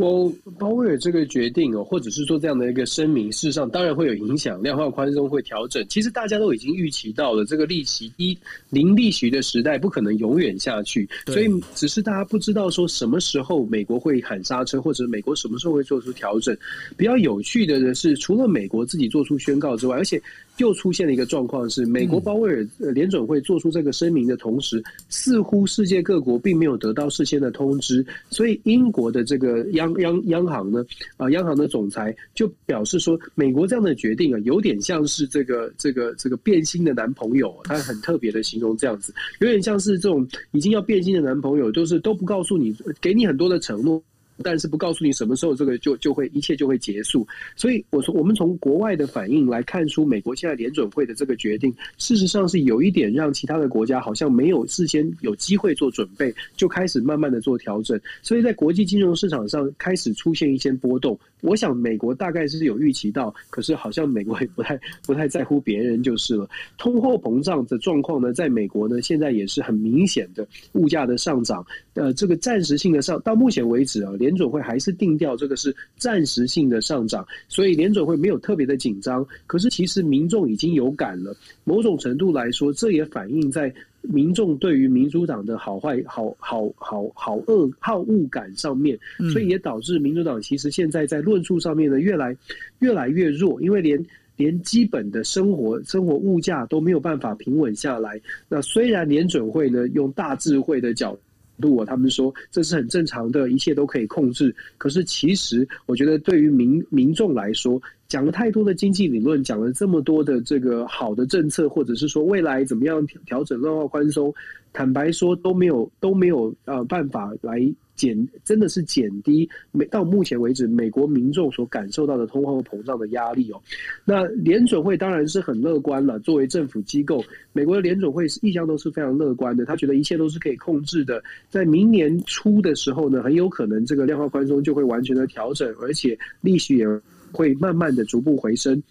[0.09, 5.85] 我鲍威尔这个决定哦，或者是说这样的一个声明，事实上当然会有影响，量化宽松会调整。
[5.87, 8.37] 其实大家都已经预期到了，这个利息低、
[8.69, 16.57] 零利息的时代不可能永远下去，所以只是大家不知道说什么时候美国会喊刹车，或者美国什么时候会做出调整。
[16.97, 20.21] 比较有趣的是，除了美国自己做出宣告之外，而且。
[20.57, 30.83] 又出现了一个状况，是美国鲍威尔联准会做出这个声明的同时，似乎世界各国并没有得到事先的通知，所以英国的这个央央央行呢，
[31.17, 44.01] 啊，央行的总裁就表示说，美国这样的决定啊，有点像是这个这个这个变心的男朋友，他很特别的形容这样子，有点像是这种已经要变心的男朋友，就是都不告诉你，给你很多的承诺。
[44.43, 61.17] 但是不告诉你什么时候这个就就会一切就会结束，所以我说我们从国外的反应来看出，美国现在联准会的这个决定，事实上是有一点让其他的国家好像没有事先有机会做准备，就开始慢慢的做调整，所以在国际金融市场上开始出现一些波动。
[61.41, 66.49] 我想美国大概是有预期到，可是好像美国也不太不太在乎别人就是了。
[66.77, 79.25] 通货膨胀的状况呢，在美国呢现在也是很明显的物价的上涨，呃，这个暂时性的上到目前为止啊，联准会还是定调这个是暂时性的上涨，所以联准会没有特别的紧张。
[79.47, 83.73] 可是其实民众已经有感了，某种程度来说，这也反映在。
[84.01, 88.97] 民众对于民主党的好坏、好好好好恶好恶感上面，
[89.31, 92.35] 所以也导致民主党其实现在在论述上面呢，越来
[92.79, 94.03] 越来越弱，因为连
[94.35, 98.19] 连基本的生活生活物价都没有办法平稳下来。
[98.49, 101.17] 那虽然联准会呢用大智慧的角
[101.59, 107.81] 度啊，他们说这是很正常的，一切都可以控制，可是其实我觉得对于民民众来说。
[108.11, 114.33] 讲了太多的经济理论，讲了这么多的这个好的政策，或者是说未来怎么样调整量化宽松，
[114.73, 123.61] 坦白说都没有都没有呃办法来减，真的是减低美到目前为止美国民众所感受到的通货膨胀的压力哦。
[124.03, 136.85] 那联准会当然是很乐观了，作为政府机构，美国的联准会是一向都是非常乐观的，他觉得一切都是可以控制的，在明年初的时候呢，很有可能这个量化宽松就会完全的调整，而且利息也。
[137.31, 138.81] 会慢慢的逐步回升，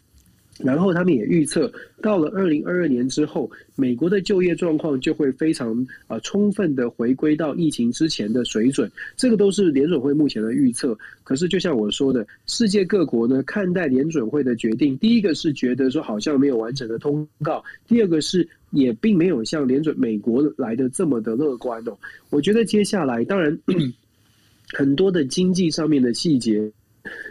[0.59, 1.73] 然后他们也预测，
[2.03, 8.91] 到了二零二二年之后，美国的就业状况就会非常呃充分的回归到疫情之前的水准。
[9.17, 10.97] 这个都是联准会目前的预测。
[11.25, 21.97] 可是就像我说的，世界各国呢看待联准会的决定，第一个是觉得说好像没有完整的通告，第二个是也并没有像联准美国来的这么的乐观哦。
[22.29, 23.59] 我觉得接下来当然
[24.77, 26.71] 很多的经济上面的细节。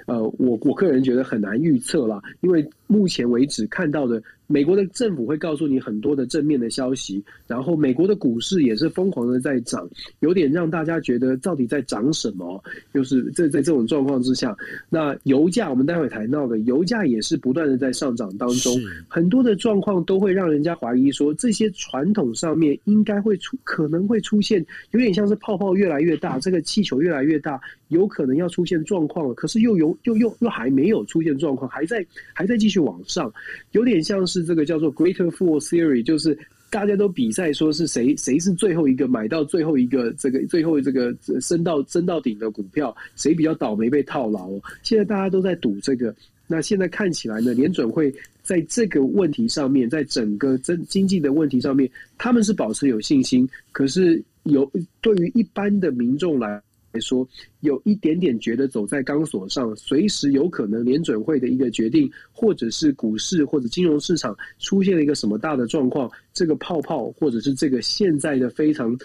[0.08, 4.22] 呃，我我个人觉得很难预测了，因为目前为止看到的。
[4.52, 9.88] 美国的政府会告诉你很多的正面的消息，然后美国的股市也是疯狂的在涨，
[10.22, 12.60] 有点让大家觉得到底在涨什么？
[12.92, 14.58] 就是在在这种状况之下，
[14.90, 18.74] 那油价我们待会谈到的油价也是不断的在上涨当中，
[19.08, 33.32] 很多的状况都会让人家怀疑说，这些传统上面应该会出可能会出现有点像是泡泡越来越大，这个气球越来越大，有可能要出现状况了，可是又有又又又还没有出现状况，还在还在继续往上，
[33.72, 34.40] 有点像是。
[34.50, 36.36] 这个叫做 Greater Fool Theory，就是
[36.72, 44.50] 大家都比赛说是谁谁是最后一个买到最后一个这个最后这个升到升到顶的股票，谁比较倒霉被套牢。
[44.82, 46.16] 现在大家都在赌这个。
[46.48, 51.88] 那现在看起来呢，联准会在这个问题上面，在整个经经济的问题上面，
[52.18, 53.48] 他们是保持有信心。
[53.72, 54.68] 可是有
[55.00, 56.60] 对于一般的民众来
[56.92, 57.28] 来说，
[57.62, 68.98] 有一点点觉得走在钢索上，随时有可能联准会的一个决定，或者是股市或者金融市场出现了一个什么大的状况，这个泡泡或者是这个现在的非常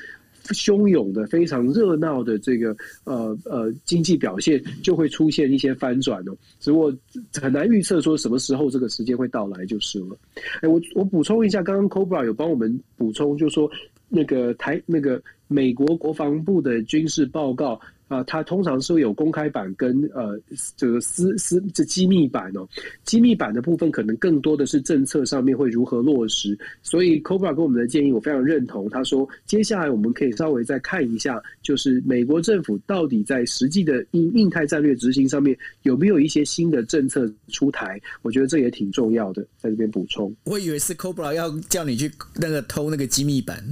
[0.49, 6.37] 汹涌的、非常热闹的这个呃呃经济表现，就会出现一些翻转哦。
[6.61, 6.95] 只不过
[7.41, 10.17] 很难预测说什么时候这个时间会到来就是了。
[10.61, 13.71] 哎，我我补充一下，刚刚 Cobra 有帮我们补充，就是说
[14.09, 15.23] 那个台那个
[15.55, 17.81] 美国国防部的军事报告。
[18.07, 20.39] 啊，它通常是会有公开版跟呃
[20.77, 22.69] 这个私私这机密版哦，
[23.03, 28.91] 机密版的部分可能更多的是政策上面会如何落实，所以 Cobra 给我们的建议我非常认同。
[28.91, 40.33] 他说，接下来我们可以稍微再看一下，就是美国政府到底在实际的印印太战略执行上面有没有一些新的政策出台，我觉得这也挺重要的，在这边补充。
[40.45, 43.65] 我以为是 Cobra 要叫你去那个偷那个机密版。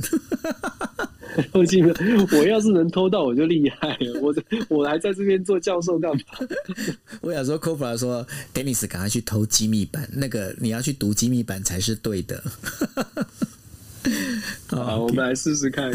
[1.53, 1.95] 偷进门，
[2.33, 4.21] 我要是能偷到我就厉害了。
[4.21, 4.35] 我
[4.69, 6.23] 我还在这边做教授干嘛？
[7.23, 12.43] 我想说，Cobra 说，Dennis 赶快去偷机密版，那个你要去读机密版才是对的。
[14.69, 15.93] 好，我们来试试看。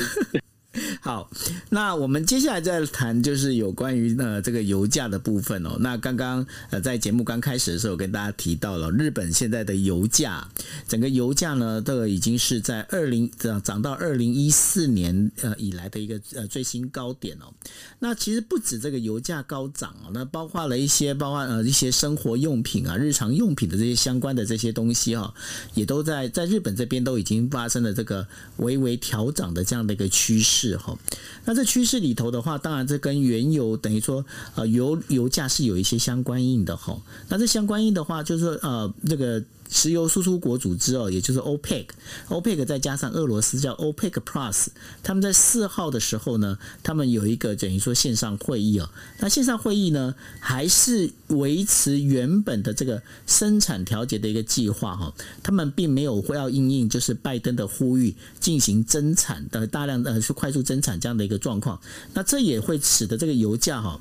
[1.02, 1.30] 好，
[1.70, 5.78] 那我们接下来再谈就是有关于呃这个油价的部分哦。
[5.80, 10.48] 那刚刚呃在节目刚开始的时候，跟大家提到了日本现在的油价，
[10.88, 17.54] 整个油价呢，这个已经是在二零涨涨到二零一四年呃以来的一个呃最新高点哦。
[18.00, 25.34] 那其实不止这个油价高涨哦，那包括了一些包括呃一些生活用品啊、日常用品的这些相关的这些东西哈，
[25.74, 30.67] 也都在在日本这边都已经发生了这个微微调涨的这样的一个趋势。
[30.76, 30.98] 哈，
[31.46, 37.00] 那这趋势里头的话，当然这跟原油等于说，呃，油油价是有一些相关应的哈。
[37.30, 39.42] 那这相关应的话，就是说呃，这个。
[39.70, 44.68] 石油输出国组织哦，也就是 OPEC，OPEC 再加上俄罗斯叫 OPEC Plus，
[45.04, 48.90] 他们在四号的时候呢，他们有一个等于说线上会议哦。
[49.20, 55.14] 那线上会议呢，还是维持原本的这个生产调节的一个计划哈。
[55.44, 61.80] 他们并没有会要应应就是拜登的呼吁进行增产的大量的去快速增产这样的一个状况。
[62.14, 64.00] 那这也会使得这个油价哈。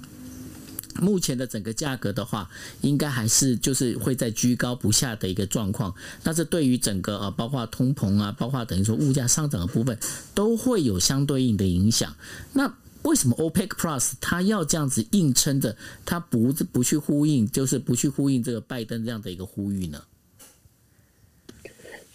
[1.00, 2.48] 目前的整个价格的话，
[2.80, 5.94] 应该还是就是会在居高不下的一个状况。
[6.22, 9.98] 但是对于整个呃，包括通膨啊，包括等于说物价上涨的部分，
[10.34, 12.14] 都会有相对应的影响。
[12.52, 12.72] 那
[13.02, 20.02] 为什么 OPEC Plus 它要这样子硬撑着，它不不去呼应，就是不去呼应这个拜登这样的一个呼吁呢？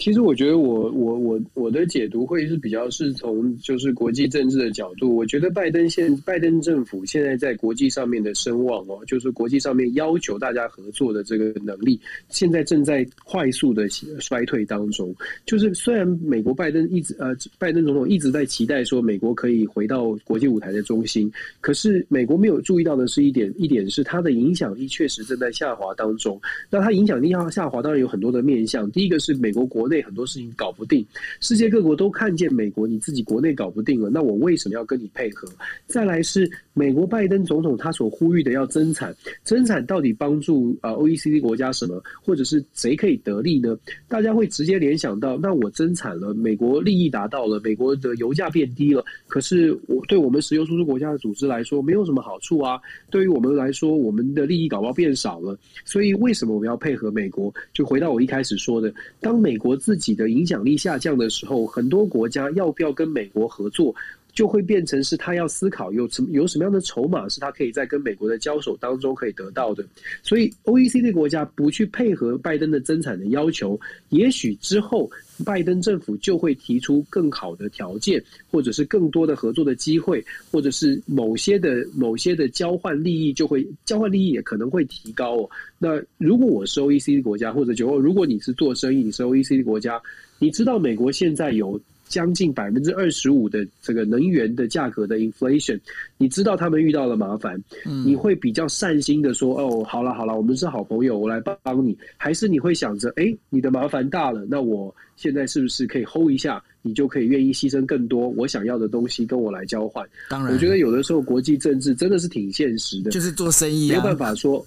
[0.01, 11.99] 其实我觉得我我我我的解读会是比较是从就是国际政治的角度，我觉得拜登现拜登政府现在在国际上面的声望哦，就是国际上面要求大家合作的这个能力，
[12.29, 15.13] 现在正在快速的衰退当中。
[15.45, 26.41] 就是虽然美国拜登一直呃拜登总统一直在期待说美国可以回到国际舞台的中心，可是美国没有注意到的是一点一点是它的影响力确实正在下滑当中。
[26.71, 28.89] 那它影响力要下滑，当然有很多的面向。
[28.89, 31.05] 第一个是美国国内很多事情搞不定，
[31.41, 35.47] 世界各国都看见美国你自己国内搞不定了，那我为什么要跟你配合？
[35.85, 39.13] 再来是美国拜登总统他所呼吁的要增产，
[39.43, 43.77] 增产到底帮助啊 OECD 国家什么，或者是谁可以得利呢？
[44.07, 52.79] 大家会直接联想到，那我增产了，美国利益达到了，美国的油价变低了，可是我对我们石油输出国家的组织来说没有什么好处啊。
[53.09, 57.53] 对于我们来说，我们的利益搞不好变少了，所以为什么我们要配合美国？
[57.73, 63.93] 就回到我一开始说的，当美国自己的影响力下降的时候，很多国家要不要跟美国合作，
[64.33, 69.85] 就会变成是他要思考有什么有什么样的筹码是他可以在跟美国的交手当中可以得到的。
[70.23, 73.79] 所以，OECD 国家不去配合拜登的增产的要求，
[74.09, 75.09] 也许之后
[75.45, 85.49] 拜登政府就会提出更好的条件，或者是更多的合作的机会，或者是某些的某些的交换利益就会交换利益也可能会提高哦。
[85.77, 90.01] 那如果我是 OECD 国家，或者就如果你是做生意，你是 OECD 国家，
[90.39, 91.79] 你知道美国现在有
[92.11, 95.79] 将近百分之二十五的这个能源的价格的 inflation，
[96.17, 97.57] 你知道他们遇到了麻烦，
[98.05, 110.05] 你会比较善心的说，哦，好了好了，我们是好朋友，我来帮你，还是你会想着，哎，你的麻烦大了，那我现在是不是可以 hold 一下，你就可以愿意牺牲更多我想要的东西跟我来交换？
[110.29, 114.65] 当然，我觉得有的时候国际政治真的是挺现实的，就是做生意啊，没有办法说。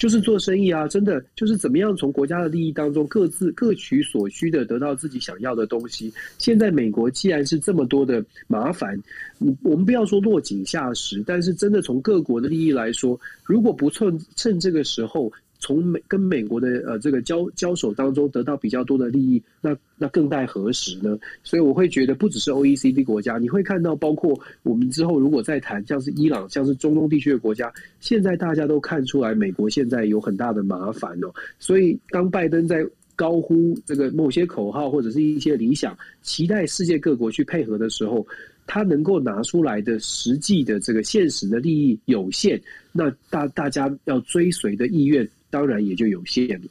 [0.00, 6.10] 就是做生意啊，真的就是怎么样从国家的利益当中各自各取所需的得到自己想要的东西。
[6.38, 8.98] 现在美国既然是这么多的麻烦，
[9.36, 15.30] 你我们不要说落井下石，但是真的从各国的利益来说，如果不趁趁这个时候
[15.60, 21.16] 从美跟美国的呃这个交交手当中得到比较多的利益，那那更待何时呢？
[21.44, 31.32] 所以我会觉得不只是 OECD 国家，你会看到包括我们之后如果再谈像是伊朗，像是中东地区的国家，现在大家都看出来美国现在有很大的麻烦哦。
[31.58, 32.84] 所以当拜登在
[33.14, 38.26] 高呼这个某些口号或者是一些理想，期待世界各国去配合的时候。
[38.66, 42.60] 他能够拿出来的实际的这个现实的利益有限，
[42.92, 46.68] 那大大家要追随的意愿当然也就有限了。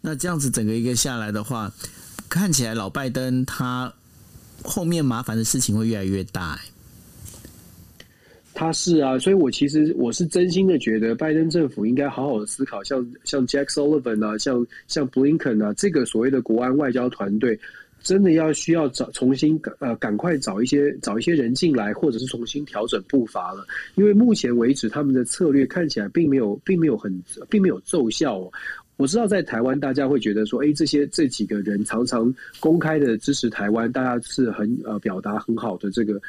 [0.00, 1.72] 那这样子整个一个下来的话，
[2.28, 3.92] 看起来老拜登他
[4.62, 6.60] 后面麻烦的事情会越来越大。
[8.52, 17.58] 他是啊，所以我其实我是真心的觉得拜登政府应该好好的思考，像像 Jack Sullivan 啊，像像 Blinken 啊，这个所谓的国安外交团队。
[18.04, 23.66] 真的要需要找重新呃赶快找一些找一些人进来，或者是重新调整步伐了。
[23.96, 27.10] 因为目前为止他们的策略看起来并没有并没有很
[27.48, 28.52] 并没有奏效哦。
[28.96, 36.20] 我知道在台湾大家会觉得说，哎，这些这几个人常常公开的支持台湾，大家是很呃表达很好的这个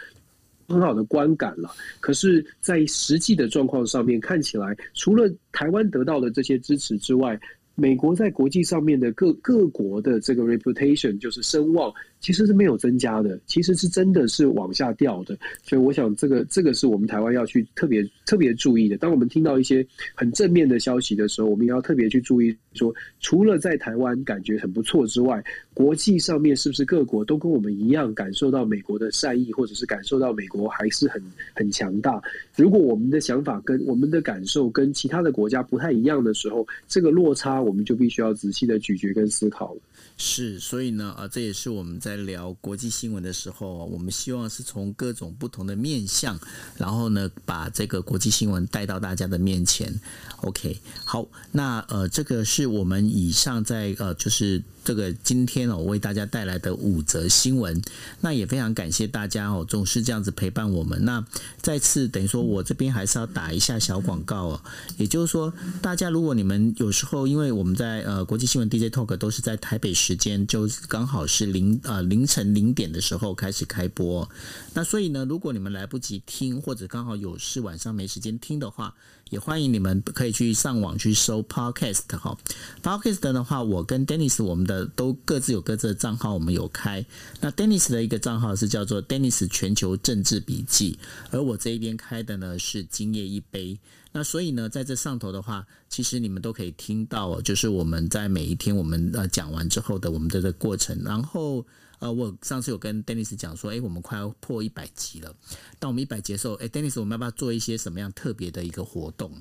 [0.67, 1.69] 很好的观感了。
[1.99, 7.39] 可是，在实际的状况上面看起来，除了台湾得到的这些支持之外，
[7.75, 11.93] 美国在国际上面的各各国的这个 reputation 就是声望，
[12.25, 15.37] 其实是没有增加的，其实是真的是往下掉的。
[15.61, 18.97] 所以我想，这个这个是我们台湾要去特别特别注意的。
[18.97, 25.43] 当我们听到一些很正面的消息的时候，我们也要特别去注意，说除了在台湾感觉很不错之外，
[25.75, 31.21] 国际上面是不是各国都跟我们一样感受到美国的善意，或者是感受到美国还是很
[31.53, 32.19] 很强大？
[32.55, 37.61] 如果我们的想法跟我们的感受跟其他的国家不太一样的时候，这个落差。
[37.65, 39.81] 我们就必须要仔细的咀嚼跟思考了。
[40.17, 46.39] 是，所以呢，啊，这也是我们在聊国际新闻的时候，我们希望是从各种不同的面向，
[46.77, 49.99] 然后呢，把这个国际新闻带到大家的面前。
[50.37, 57.81] OK，好，那呃，这个是我们以上在呃，就是这个今天哦，为大家带来的五则新闻。
[58.21, 61.03] 那也非常感谢大家哦，总是这样子陪伴我们。
[61.03, 61.25] 那
[61.61, 64.61] 再次等于说，我这边还是要打一下小广告哦，
[64.97, 65.51] 也就是说，
[65.81, 74.29] 大家如果你们有时候，因为我们在呃国际新闻 DJ Talk 都是在台北时间，就刚好是零呃凌晨零点的时候开始开播。
[74.75, 78.93] 那所以呢，如果你们来不及听，或者刚好有事晚上没时间听的话，
[79.31, 82.37] 也欢迎你们可以去上网去搜 Podcast 哈。
[82.83, 87.03] Podcast 的话，我跟 Dennis 我们的都各自有各自的账号，我们有开。
[87.41, 90.99] 那 Dennis 的一个账号是叫做 Dennis 全球政治笔记，
[91.31, 93.79] 而我这一边开的呢是今夜一杯。
[94.11, 101.01] 那所以呢，在这上头的话，其实你们都可以听到，就是我们在每一天我们呃讲完之后的我们的这个过程。
[101.03, 101.65] 然后
[101.99, 105.33] 呃，我上次有跟 Dennis 讲说，哎，我们快要破一百集了。
[105.79, 109.31] 当我们一百集的时候，哎，Dennis，我们要不要做一些什么样特别的一个活动？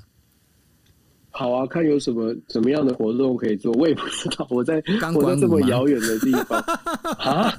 [1.36, 4.46] 好啊，看有什么什么样的活动可以做，我也不知道。
[4.54, 4.76] 我在
[5.16, 6.60] 我在这么遥远的地方
[7.18, 7.52] 啊，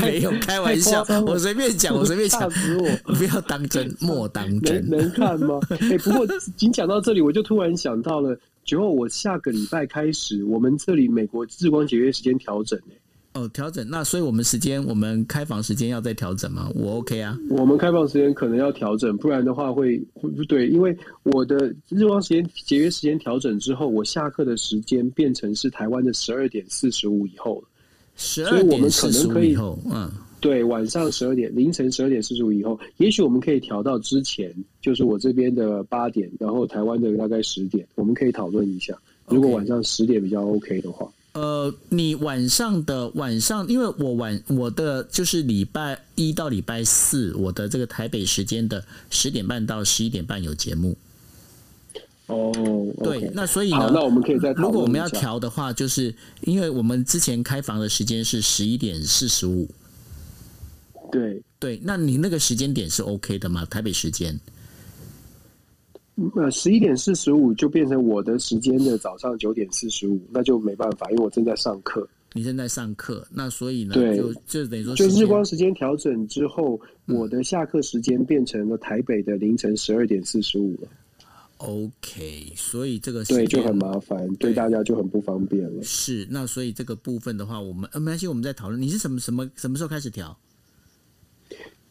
[0.00, 3.12] 没有开玩笑，我随便讲，我随便讲，吓死我！
[3.14, 4.88] 不要当真，莫当真。
[4.88, 5.58] 能能看吗？
[5.80, 6.24] 哎、欸，不过
[6.56, 12.94] 仅讲到这里，我就突然想到了，之后我下个礼拜开始，我们这里美国日光节约时间调整哎。
[13.34, 16.70] 哦，调整那，所以我们时间，我们开房时间要再调整吗？
[16.74, 17.38] 我 OK 啊。
[17.48, 27.68] 我们开房时间可能要调整，不然的话会会不对，因为我的日光时间节约时间调整之后，我下课的时间变成是台湾的十二点四十五以后了。
[28.16, 38.94] 十二点四十五以后，嗯，对，晚上十二点，凌晨十二点四十五以后，也许我们可以调到之前，就是我这边的八点，然后台湾的大概十点，我们可以讨论一下，
[39.26, 41.10] 如果晚上十点比较 OK 的话。
[41.32, 50.96] 呃，你晚上的晚上，因为我晚我的就是礼拜一到礼拜四，我的这个台北时间的十点半到十一点半有节目。
[52.26, 52.52] 哦，
[53.02, 59.68] 对，那所以呢，那我们可以再，如果我们要调的话，就是因为我们之前开房的时间是十一点四十五。
[61.10, 63.64] 对对，那你那个时间点是 OK 的吗？
[63.64, 64.38] 台北时间？
[66.34, 72.06] 呃，十一点四十五就变成我的时间的早上九点四十五，那就没办法，因为我正在上课。
[72.34, 80.88] 你正在上课，那所以呢，对，就就等于说，就日光时间调整之后，嗯、我的下课时间变成了台北的凌晨十二点四十五了。
[81.58, 85.82] OK，所以这个对就很麻烦，对，对大家就很不方便了。
[85.82, 88.80] 是，那所以这个部分的话，我们呃没关系，我们在讨论。
[88.80, 90.36] 你是什么什么什么时候开始调？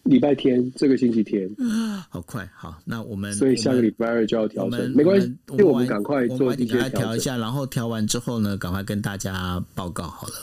[0.03, 1.49] 礼拜天，这个星期天，
[2.09, 5.33] 好快，好，那我们所以下个礼拜二就要调整，没关系，
[5.63, 10.33] 我们赶快做一些调一下，然后调完之后呢，赶快跟大家报告好了。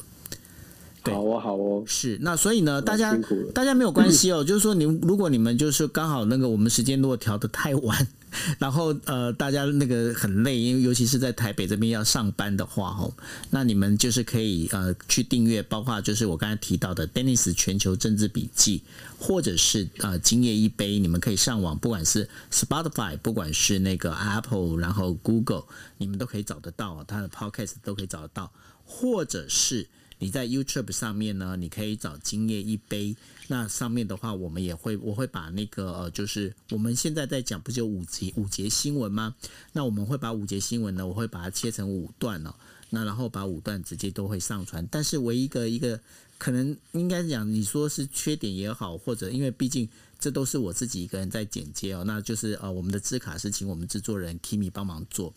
[1.02, 3.16] 好哦，好哦，是那所以呢，大家
[3.54, 8.06] 大家没有关系哦，就是说你如果你们就是刚好那个我们时间如果调的太晚，
[8.58, 13.12] 然后呃，大家那个很累，因为尤其是在台北这边要上班的话哦，
[13.50, 18.82] 那你们就是可以呃去订阅，包括就是我刚才提到的 Dennis 全球政治笔记，
[19.18, 25.64] 或者是呃今夜一杯，你们可以上网，不管是 Spotify，不管是那个 Apple，然后 Google，
[25.96, 28.52] 你们都可以找得到，它的 Podcast 都可以找得到，
[28.84, 29.86] 或者是。
[30.18, 33.16] 你在 YouTube 上面呢，你可以找今夜一杯。
[33.46, 39.34] 那上面的话，我们也会，我会把那个呃，就是我们现在在讲，不就五节五节新闻吗？
[39.72, 42.54] 那我们会把五节新闻呢，我会把它切成五段哦。
[42.90, 44.86] 那然后把五段直接都会上传。
[44.90, 46.00] 但是唯一一个一个
[46.36, 49.88] 可能应该讲，你说是缺点也好，或者因为毕竟。
[50.20, 55.32] 这都是我自己一个人在剪接哦，那就是呃，我们的字卡是请我们制作人 Kimi 帮忙做。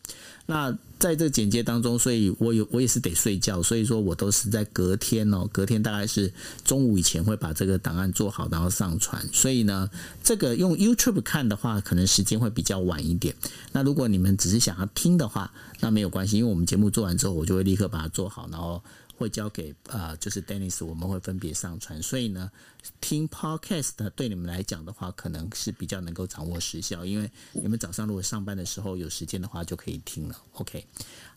[0.48, 6.34] 那在这个剪接当中，所以我有我也是得睡觉，所以说我都是在隔天哦，隔天大概是
[6.66, 9.24] 中午以前会把这个档案做好，然后上传。
[9.32, 9.90] 所以呢，
[10.24, 13.36] 这个用 YouTube 看的话，可能时间会比较晚一点。
[13.72, 18.84] 那如果你们只是想要听的话，那没有关系，因为我们节目做完之后，我就会立刻把它做好，然后。
[19.22, 22.02] 会交给呃，就是 Dennis，我们会分别上传。
[22.02, 22.52] 所以呢，
[23.00, 30.36] 听 Podcast 对你们来讲的话，可能是比较能够掌握时效，因为你们早上如果上班的时候有时间的话，就可以听了。
[30.54, 30.86] OK，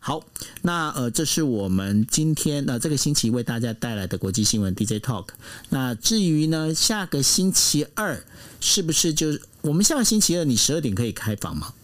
[0.01, 0.25] 好，
[0.63, 5.29] 那呃，这是我们今天呃这个星期为大家带来的国际新闻 DJ Talk。
[5.69, 8.25] 那至于呢，下个星期二
[8.61, 11.75] 是不是就我们下个星期二你十二点可以开房吗？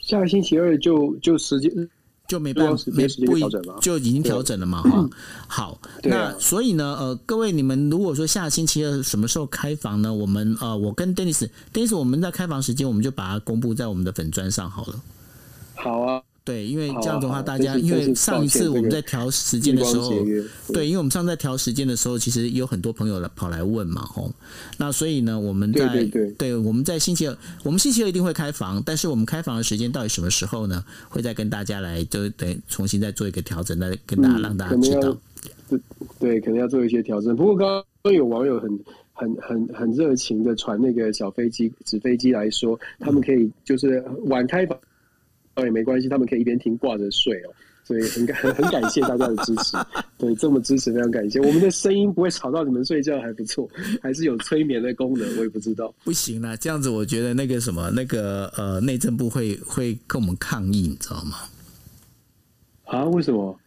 [0.00, 1.88] 下个星期二就就时间。
[2.26, 3.36] 就没办法，没不
[3.80, 4.82] 就已经调整了嘛？
[4.82, 5.08] 哈，
[5.46, 10.12] 好，那所以呢，呃，各位你们如果说下星期二什么时候开房呢？
[10.12, 15.00] 我们呃，我跟 Dennis，Dennis，我们在开房时间，我们就把它公布在我们的粉砖上好了。
[15.74, 16.22] 好啊。
[16.44, 20.12] 对，因为这样的话，大家因为上一次我们在调时间的时候，
[20.74, 24.30] 对，因为我们上次在调时间的时候，其实有很多朋友来跑来问嘛，吼，
[24.76, 26.04] 那所以呢，我们在
[26.36, 30.84] 对我们在星期二，我们星期二一定会开房，但是我们开房的时间到底什么时候呢？
[31.08, 35.16] 会再跟大家来，就等重新再做一个调整，来跟大家让大家知道。
[35.70, 35.80] 对
[36.18, 37.34] 对，可能要做一些调整。
[37.34, 38.78] 不过刚刚有网友很
[39.14, 44.78] 很很很热情的传那个小飞机纸飞机来说，他们可以就是晚开房。
[45.54, 47.50] 倒也没关系，他们可以一边听挂着睡哦，
[47.84, 49.76] 所以很感很感谢大家的支持，
[50.18, 51.40] 对，这么支持非常感谢。
[51.40, 53.68] 我们的声音不会吵到你们睡觉，还不错，
[54.02, 55.94] 还是有催眠的功能，我也不知道。
[56.04, 61.36] 不行啦，这样子我觉得那个什么那个呃内政部会会跟我们抗议，你知道吗？
[62.84, 63.04] 啊？
[63.04, 63.58] 为什么？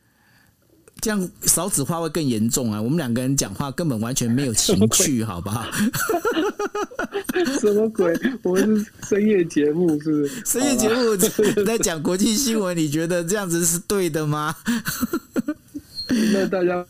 [1.02, 2.82] 这样少子化会更严重啊！
[2.82, 5.66] 我们两个人讲话根本完全没有情趣，好不好？
[7.62, 8.14] 什么鬼？
[8.44, 10.42] 我们是深夜节目，是不是？
[10.46, 11.16] 深夜节目
[11.64, 14.56] 在 讲国际新闻，你觉得这样子是对的吗？
[16.34, 16.84] 那大家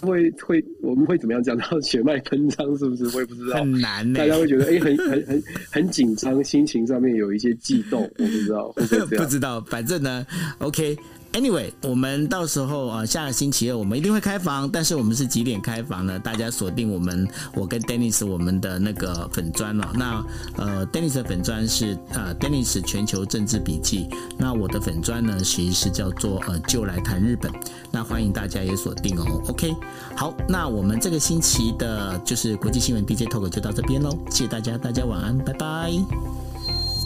[0.00, 2.66] 会会我们会怎么样讲到血脉喷张？
[2.76, 3.06] 是不是？
[3.16, 4.18] 我也不知道，很难、欸。
[4.18, 9.24] 大家会觉得哎、欸，很很很很紧张，心情上面有一些悸动，我不知道，会不会这样？
[9.24, 10.26] 不知道，反正呢
[10.58, 10.96] ，OK。
[11.34, 16.16] Anyway，我们到时候啊，下个星期二我们一定会开房，但是我们是几点开房呢？
[16.16, 19.92] 大家锁定我们，我跟 Dennis 我们的那个粉砖了。
[19.96, 20.24] 那
[20.56, 24.08] 呃，Dennis 的粉砖是呃 Dennis 全球政治笔记，
[24.38, 27.50] 那我的粉砖呢，其实是叫做呃就来谈日本。
[27.90, 29.42] 那欢迎大家也锁定哦。
[29.48, 29.74] OK，
[30.14, 35.90] 好，那我们这个星期的就是国际新闻 DJ Talk 就到这边喽，谢谢大家，大家晚安，拜拜。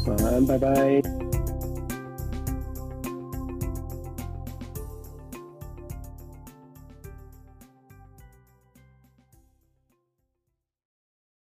[0.06, 1.47] 晚安，拜拜。